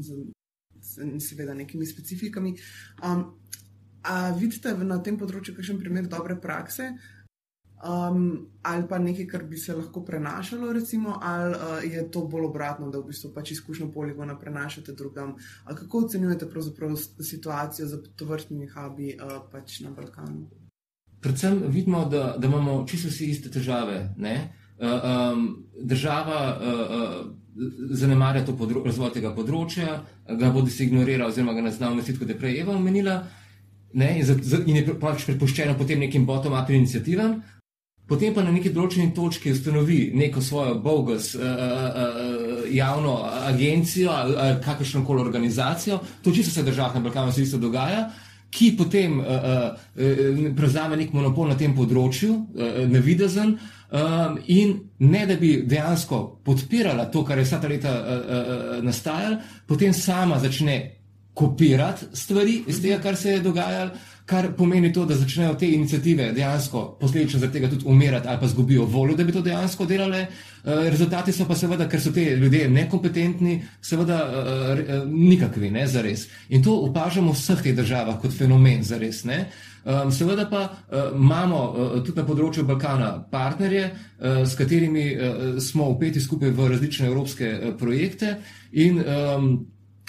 z, 0.01 0.17
z, 0.81 1.07
seveda, 1.23 1.55
nekimi 1.55 1.87
specifikami. 1.87 2.55
Um, 3.05 3.29
A 4.01 4.31
vidite 4.33 4.73
na 4.83 4.97
tem 5.03 5.17
področju 5.17 5.55
kakšen 5.55 5.79
primer 5.79 6.07
dobre 6.09 6.35
prakse 6.41 6.91
um, 7.83 8.47
ali 8.61 8.87
pa 8.87 8.99
nekaj, 8.99 9.27
kar 9.27 9.43
bi 9.43 9.57
se 9.57 9.75
lahko 9.75 10.03
prenašalo, 10.05 10.73
recimo, 10.73 11.17
ali 11.21 11.55
uh, 11.55 11.93
je 11.93 12.11
to 12.11 12.25
bolj 12.25 12.45
obratno, 12.45 12.89
da 12.89 12.99
v 12.99 13.09
bistvu 13.09 13.33
pač 13.33 13.51
izkušnjo 13.51 13.91
poligona 13.91 14.37
prenašate 14.39 14.93
drugam? 14.93 15.35
A 15.63 15.75
kako 15.75 16.05
ocenjujete 16.05 16.47
situacijo 17.19 17.87
za 17.87 18.01
to 18.15 18.25
vrstnimi 18.25 18.67
hubi 18.67 19.15
uh, 19.15 19.41
pač 19.51 19.79
na 19.79 19.89
Balkanu? 19.89 20.49
Predvsem 21.21 21.63
vidimo, 21.67 22.05
da, 22.05 22.35
da 22.37 22.47
imamo 22.47 22.85
čisto 22.87 23.09
vsi 23.09 23.25
iste 23.25 23.49
težave. 23.49 24.09
Uh, 24.17 24.87
um, 24.87 25.65
država 25.81 26.57
uh, 26.57 27.25
uh, 27.25 27.35
zanemarja 27.89 28.45
to 28.45 28.55
razvoj 28.85 29.11
tega 29.13 29.33
področja, 29.35 30.01
ga 30.39 30.49
bo 30.49 30.65
si 30.65 30.85
ignoriral, 30.85 31.29
oziroma 31.29 31.53
ga 31.53 31.61
ne 31.61 31.71
zna 31.71 31.91
umestiti, 31.91 32.19
kot 32.19 32.29
je 32.29 32.37
prej 32.39 32.61
Eva 32.61 32.73
omenila. 32.73 33.21
Ne, 33.93 34.19
in, 34.19 34.25
za, 34.25 34.35
za, 34.41 34.61
in 34.65 34.75
je 34.79 34.93
pač 34.99 35.25
prepuščeno 35.27 35.75
potem 35.79 35.99
nekim 35.99 36.25
bottom-up 36.25 36.69
iniciativam, 36.71 37.41
potem 38.07 38.33
pa 38.35 38.43
na 38.43 38.51
neki 38.51 38.71
določeni 38.75 39.13
točki 39.15 39.51
ustanovi 39.55 40.11
neko 40.15 40.41
svojo 40.43 40.77
bogus 40.83 41.33
uh, 41.35 41.43
uh, 41.43 42.65
javno 42.71 43.17
agencijo 43.47 44.11
ali 44.11 44.35
uh, 44.35 44.57
kakršno 44.63 45.05
koli 45.07 45.23
organizacijo, 45.23 45.99
to 46.23 46.31
čisto 46.31 46.51
se 46.51 46.63
država 46.67 46.99
na 46.99 47.05
Balkanu 47.07 47.31
se 47.31 47.43
isto 47.43 47.59
dogaja, 47.59 48.09
ki 48.51 48.73
potem 48.77 49.19
uh, 49.19 49.25
uh, 49.25 50.41
prevzame 50.55 50.97
nek 50.99 51.13
monopol 51.15 51.47
na 51.47 51.55
tem 51.59 51.75
področju, 51.75 52.33
uh, 52.35 52.81
nevidezen. 52.91 53.55
Um, 53.91 54.37
in 54.47 54.77
ne 55.03 55.25
da 55.27 55.35
bi 55.35 55.65
dejansko 55.67 56.19
podpirala 56.47 57.09
to, 57.11 57.25
kar 57.27 57.39
je 57.39 57.43
vsa 57.43 57.59
ta 57.59 57.67
leta 57.67 57.91
uh, 57.91 58.05
uh, 58.07 58.77
nastajalo, 58.83 59.39
potem 59.67 59.91
sama 59.95 60.39
začne 60.39 61.00
kopirati 61.33 62.05
stvari 62.13 62.63
iz 62.67 62.81
tega, 62.81 62.99
kar 63.01 63.15
se 63.15 63.31
je 63.31 63.39
dogajalo, 63.39 63.91
kar 64.25 64.51
pomeni 64.57 64.93
to, 64.93 65.05
da 65.05 65.15
začnejo 65.15 65.53
te 65.59 65.67
inicijative 65.67 66.31
dejansko 66.31 66.97
posledično 66.99 67.39
zaradi 67.39 67.59
tega 67.59 67.69
tudi 67.69 67.85
umirati 67.87 68.27
ali 68.27 68.39
pa 68.39 68.47
zgubijo 68.47 68.85
voljo, 68.85 69.15
da 69.15 69.23
bi 69.23 69.31
to 69.31 69.41
dejansko 69.41 69.85
delali. 69.85 70.21
Eh, 70.21 70.27
rezultati 70.89 71.31
so 71.31 71.45
pa 71.47 71.55
seveda, 71.55 71.87
ker 71.89 72.01
so 72.01 72.11
te 72.11 72.23
ljudje 72.35 72.69
nekompetentni, 72.69 73.61
seveda 73.81 74.19
eh, 74.19 74.79
eh, 74.79 75.03
nikakvi, 75.07 75.71
ne 75.71 75.87
za 75.87 76.01
res. 76.01 76.27
In 76.49 76.63
to 76.63 76.75
opažamo 76.85 77.31
v 77.31 77.39
vseh 77.39 77.63
teh 77.63 77.75
državah 77.75 78.21
kot 78.21 78.37
fenomen 78.37 78.83
za 78.83 78.97
res. 79.01 79.25
Um, 79.25 80.11
seveda 80.13 80.45
pa 80.45 80.61
uh, 80.61 81.17
imamo 81.17 81.57
uh, 81.57 81.93
tudi 82.05 82.19
na 82.21 82.25
področju 82.25 82.67
Balkana 82.69 83.15
partnerje, 83.31 83.87
uh, 83.89 84.43
s 84.45 84.53
katerimi 84.53 85.07
uh, 85.15 85.39
smo 85.57 85.87
upeti 85.89 86.21
skupaj 86.21 86.53
v 86.53 86.67
različne 86.75 87.07
evropske 87.09 87.49
uh, 87.49 87.71
projekte 87.79 88.35
in 88.71 89.01
um, 89.01 89.47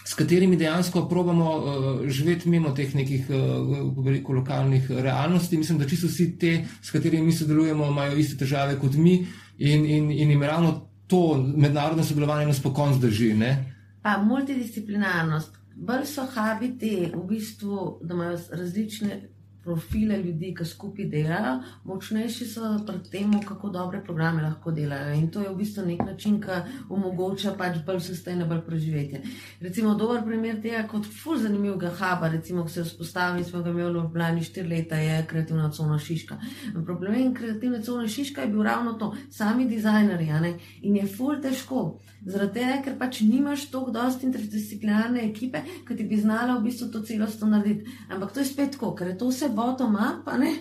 s 0.05 0.15
katerimi 0.15 0.57
dejansko 0.57 1.09
probamo 1.09 1.57
uh, 1.57 2.09
živeti 2.09 2.49
mimo 2.49 2.71
teh 2.71 2.95
nekih 2.95 3.31
uh, 3.31 4.29
lokalnih 4.29 4.91
realnosti. 4.91 5.57
Mislim, 5.57 5.79
da 5.79 5.89
čisto 5.89 6.07
vsi 6.07 6.39
te, 6.39 6.65
s 6.83 6.91
katerimi 6.91 7.27
mi 7.27 7.33
sodelujemo, 7.33 7.87
imajo 7.87 8.17
iste 8.17 8.37
težave 8.45 8.79
kot 8.79 8.95
mi 8.95 9.27
in, 9.59 9.85
in, 9.87 10.11
in 10.11 10.31
jim 10.31 10.43
ravno 10.43 10.89
to 11.07 11.37
mednarodno 11.57 12.05
sodelovanje 12.05 12.47
nas 12.47 12.63
pokon 12.63 12.95
zdrži. 12.95 13.35
Ne? 13.35 13.75
Pa 14.03 14.19
multidisciplinarnost. 14.19 15.59
Bolj 15.77 16.07
so 16.07 16.27
habiti, 16.35 17.11
v 17.15 17.23
bistvu, 17.29 17.99
da 18.03 18.15
imajo 18.15 18.39
različne 18.51 19.21
profile 19.65 20.19
ljudi, 20.23 20.55
ki 20.59 20.65
skupaj 20.65 21.07
delajo, 21.11 21.55
močnejši 21.85 22.47
so 22.47 22.71
pri 22.87 22.99
tem, 23.11 23.33
kako 23.47 23.71
dobre 23.71 24.03
programe 24.05 24.43
lahko 24.43 24.73
delajo. 24.73 25.15
In 25.15 25.29
to 25.31 25.43
je 25.43 25.49
v 25.49 25.57
bistvu 25.57 25.87
nek 25.87 26.05
način, 26.07 26.41
ki 26.43 26.59
omogoča 26.89 27.55
pač 27.59 27.79
bolj 27.87 28.01
sustainable 28.01 28.61
preživetje. 28.67 29.23
Recimo, 29.61 29.95
dober 29.95 30.25
primer 30.27 30.61
tega, 30.63 30.83
kot 30.91 31.07
ful 31.07 31.39
zanimivega 31.39 31.93
huba, 31.99 32.31
recimo, 32.33 32.63
ko 32.63 32.69
se 32.69 32.81
je 32.81 32.89
vzpostavil, 32.91 33.45
smo 33.45 33.63
ga 33.63 33.71
imeli 33.71 33.91
v 33.91 33.95
Ljubljani 33.95 34.45
štiri 34.45 34.69
leta, 34.69 34.97
je 34.97 35.21
kreativna 35.31 35.71
cona 35.71 35.99
Šiška. 35.99 36.39
Problem 36.85 37.35
kreativne 37.35 37.83
cone 37.83 38.09
Šiška 38.09 38.43
je 38.43 38.49
bil 38.49 38.63
ravno 38.63 38.93
to, 38.93 39.15
sami 39.31 39.69
dizajnerji, 39.69 40.55
in 40.83 40.97
je 40.97 41.07
ful 41.07 41.41
težko. 41.43 42.01
Zaradi 42.23 42.61
tega, 42.61 42.77
ker 42.85 42.95
pač 43.01 43.21
nimaš 43.27 43.65
tako 43.73 43.91
dosti 43.91 44.29
interdisciplinarne 44.29 45.25
ekipe, 45.27 45.63
ki 45.89 45.97
ti 45.99 46.05
bi 46.07 46.21
znala 46.21 46.55
v 46.59 46.69
bistvu 46.69 46.87
to 46.93 47.01
celostno 47.07 47.49
narediti. 47.51 47.91
Ampak 48.15 48.31
to 48.33 48.41
je 48.41 48.47
spet 48.47 48.77
tako, 48.77 48.93
ker 48.95 49.11
je 49.11 49.17
to 49.19 49.31
vse 49.33 49.49
bottom 49.57 49.97
up, 49.99 50.31
ne, 50.39 50.53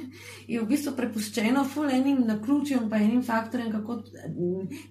je 0.49 0.61
v 0.61 0.65
bistvu 0.69 0.95
prepuščeno 0.97 1.63
fulejnim 1.69 2.23
naključjem, 2.25 2.89
pa 2.89 2.97
enim 2.97 3.21
faktorjem, 3.23 3.69
kako 3.75 3.99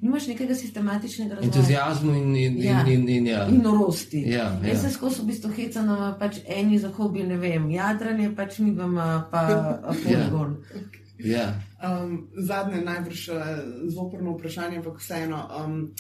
nimaš 0.00 0.28
nekega 0.30 0.54
sistematičnega 0.54 1.40
razvoja. 1.40 1.50
Entuzijazmu 1.50 2.14
in, 2.20 2.36
in, 2.36 2.62
ja. 2.62 2.84
in, 2.86 2.92
in, 2.94 3.08
in, 3.16 3.26
ja. 3.32 3.42
in 3.50 3.60
norosti. 3.66 4.22
Ja, 4.30 4.46
ja. 4.62 4.70
Jaz 4.70 4.86
se 4.86 4.92
skozi 4.94 5.24
v 5.24 5.32
bistvu 5.32 5.50
hecam, 5.58 5.90
pač 6.22 6.38
eni 6.46 6.78
za 6.78 6.92
hobi, 6.94 7.26
ne 7.26 7.40
vem, 7.40 7.66
jadranje 7.74 8.30
pač 8.36 8.62
mi 8.62 8.76
vam 8.78 8.94
pa 9.32 9.44
poligon. 9.90 10.56
Ja. 10.70 10.86
Ja. 11.24 11.54
Um, 11.82 12.28
zadnje, 12.36 12.80
najbrž 12.84 13.28
uh, 13.28 13.36
zoprno 13.88 14.32
vprašanje, 14.36 14.80
ampak 14.80 15.00
vseeno. 15.00 15.48
Um, 15.64 15.92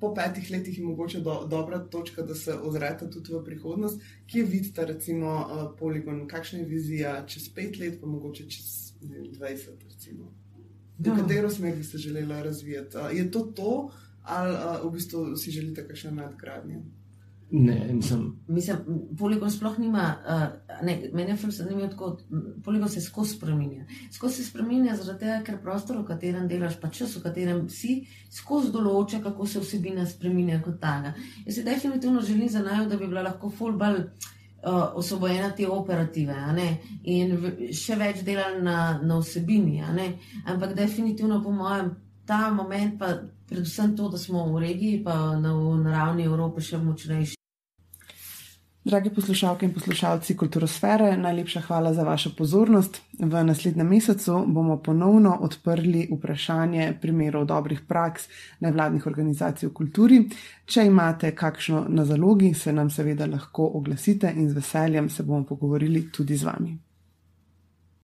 po 0.00 0.14
petih 0.14 0.50
letih 0.50 0.78
je 0.78 0.84
mogoče 0.84 1.20
do, 1.20 1.46
dobra 1.50 1.78
točka, 1.78 2.22
da 2.22 2.34
se 2.34 2.54
ozrete 2.54 3.10
tudi 3.10 3.32
v 3.32 3.44
prihodnost. 3.44 4.02
Kje 4.26 4.44
vidite, 4.44 4.86
recimo, 4.86 5.32
uh, 5.34 5.78
poligon, 5.78 6.26
kakšna 6.28 6.58
je 6.58 6.64
vizija 6.64 7.14
čez 7.26 7.48
pet 7.54 7.78
let, 7.78 8.00
pa 8.00 8.06
mogoče 8.06 8.48
čez 8.50 8.92
vem, 9.00 9.24
20, 9.32 9.84
recimo. 9.90 10.32
V 10.98 11.14
katero 11.16 11.50
smer 11.50 11.76
bi 11.76 11.84
se 11.84 11.98
želela 11.98 12.42
razvijati? 12.42 12.96
Uh, 12.96 13.16
je 13.16 13.30
to 13.30 13.40
to, 13.40 13.90
ali 14.22 14.54
uh, 14.54 14.86
v 14.86 14.92
bistvu 14.92 15.36
si 15.36 15.50
želite 15.50 15.86
kakšne 15.88 16.12
nadgradnje? 16.12 16.82
Ne, 17.50 17.92
nisem. 17.92 18.40
Mislim, 18.48 18.78
poligon 19.18 19.50
sploh 19.50 19.78
nima, 19.78 20.14
uh, 20.28 20.42
ne, 20.86 21.10
meni 21.12 21.30
je 21.30 21.50
zanimivo, 21.50 21.88
kako 21.88 22.18
poligon 22.64 22.88
se 22.88 23.00
skozi 23.00 23.36
spremenja. 23.36 23.86
Skozi 24.12 24.34
se 24.34 24.50
spremenja 24.50 24.96
zaradi 24.96 25.18
tega, 25.18 25.38
ker 25.44 25.56
prostor, 25.62 25.96
v 26.02 26.04
katerem 26.10 26.48
delaš, 26.48 26.76
pa 26.80 26.90
čas, 26.92 27.16
v 27.16 27.22
katerem 27.24 27.62
si, 27.72 28.02
skozi 28.30 28.72
določa, 28.72 29.22
kako 29.24 29.46
se 29.46 29.62
vsebina 29.64 30.04
spremenja 30.06 30.60
kot 30.64 30.76
taga. 30.80 31.14
Jaz 31.46 31.54
si 31.56 31.64
definitivno 31.64 32.20
želim 32.20 32.52
za 32.52 32.60
naj, 32.64 32.84
da 32.88 33.00
bi 33.00 33.08
bila 33.08 33.24
lahko 33.30 33.50
fulbal. 33.50 34.02
Uh, 34.58 34.98
osvobojena 34.98 35.52
te 35.54 35.68
operative 35.70 36.34
in 37.06 37.36
še 37.70 37.94
več 37.94 38.24
delali 38.26 38.58
na, 38.66 38.98
na 38.98 39.20
vsebini. 39.22 39.78
Ampak, 40.50 40.74
definitivno, 40.74 41.38
po 41.44 41.52
mojem, 41.54 41.92
ta 42.26 42.50
moment, 42.50 42.98
pa 42.98 43.14
predvsem 43.48 43.96
to, 43.96 44.08
da 44.08 44.18
smo 44.18 44.44
v 44.52 44.66
regiji, 44.66 45.04
pa 45.04 45.38
na, 45.38 45.54
na 45.54 45.94
ravni 45.94 46.26
Evrope 46.26 46.60
še 46.60 46.82
močnejši. 46.82 47.37
Dragi 48.88 49.10
poslušalke 49.10 49.66
in 49.66 49.72
poslušalci 49.74 50.36
Kulturosfere, 50.36 51.16
najlepša 51.16 51.60
hvala 51.60 51.92
za 51.94 52.02
vašo 52.02 52.30
pozornost. 52.38 53.00
V 53.18 53.44
naslednjem 53.44 53.88
mesecu 53.88 54.44
bomo 54.46 54.78
ponovno 54.82 55.34
odprli 55.40 56.08
vprašanje 56.12 56.94
primerov 57.02 57.44
dobrih 57.44 57.80
praks 57.88 58.28
nevladnih 58.60 59.06
organizacij 59.06 59.68
v 59.68 59.72
kulturi. 59.74 60.22
Če 60.64 60.86
imate 60.88 61.34
kakšno 61.36 61.84
na 61.88 62.04
zalogi, 62.04 62.54
se 62.54 62.72
nam 62.72 62.90
seveda 62.90 63.26
lahko 63.26 63.70
oglasite 63.74 64.32
in 64.36 64.48
z 64.48 64.56
veseljem 64.56 65.10
se 65.10 65.22
bomo 65.22 65.44
pogovorili 65.44 66.08
tudi 66.12 66.36
z 66.36 66.48
vami. 66.48 66.78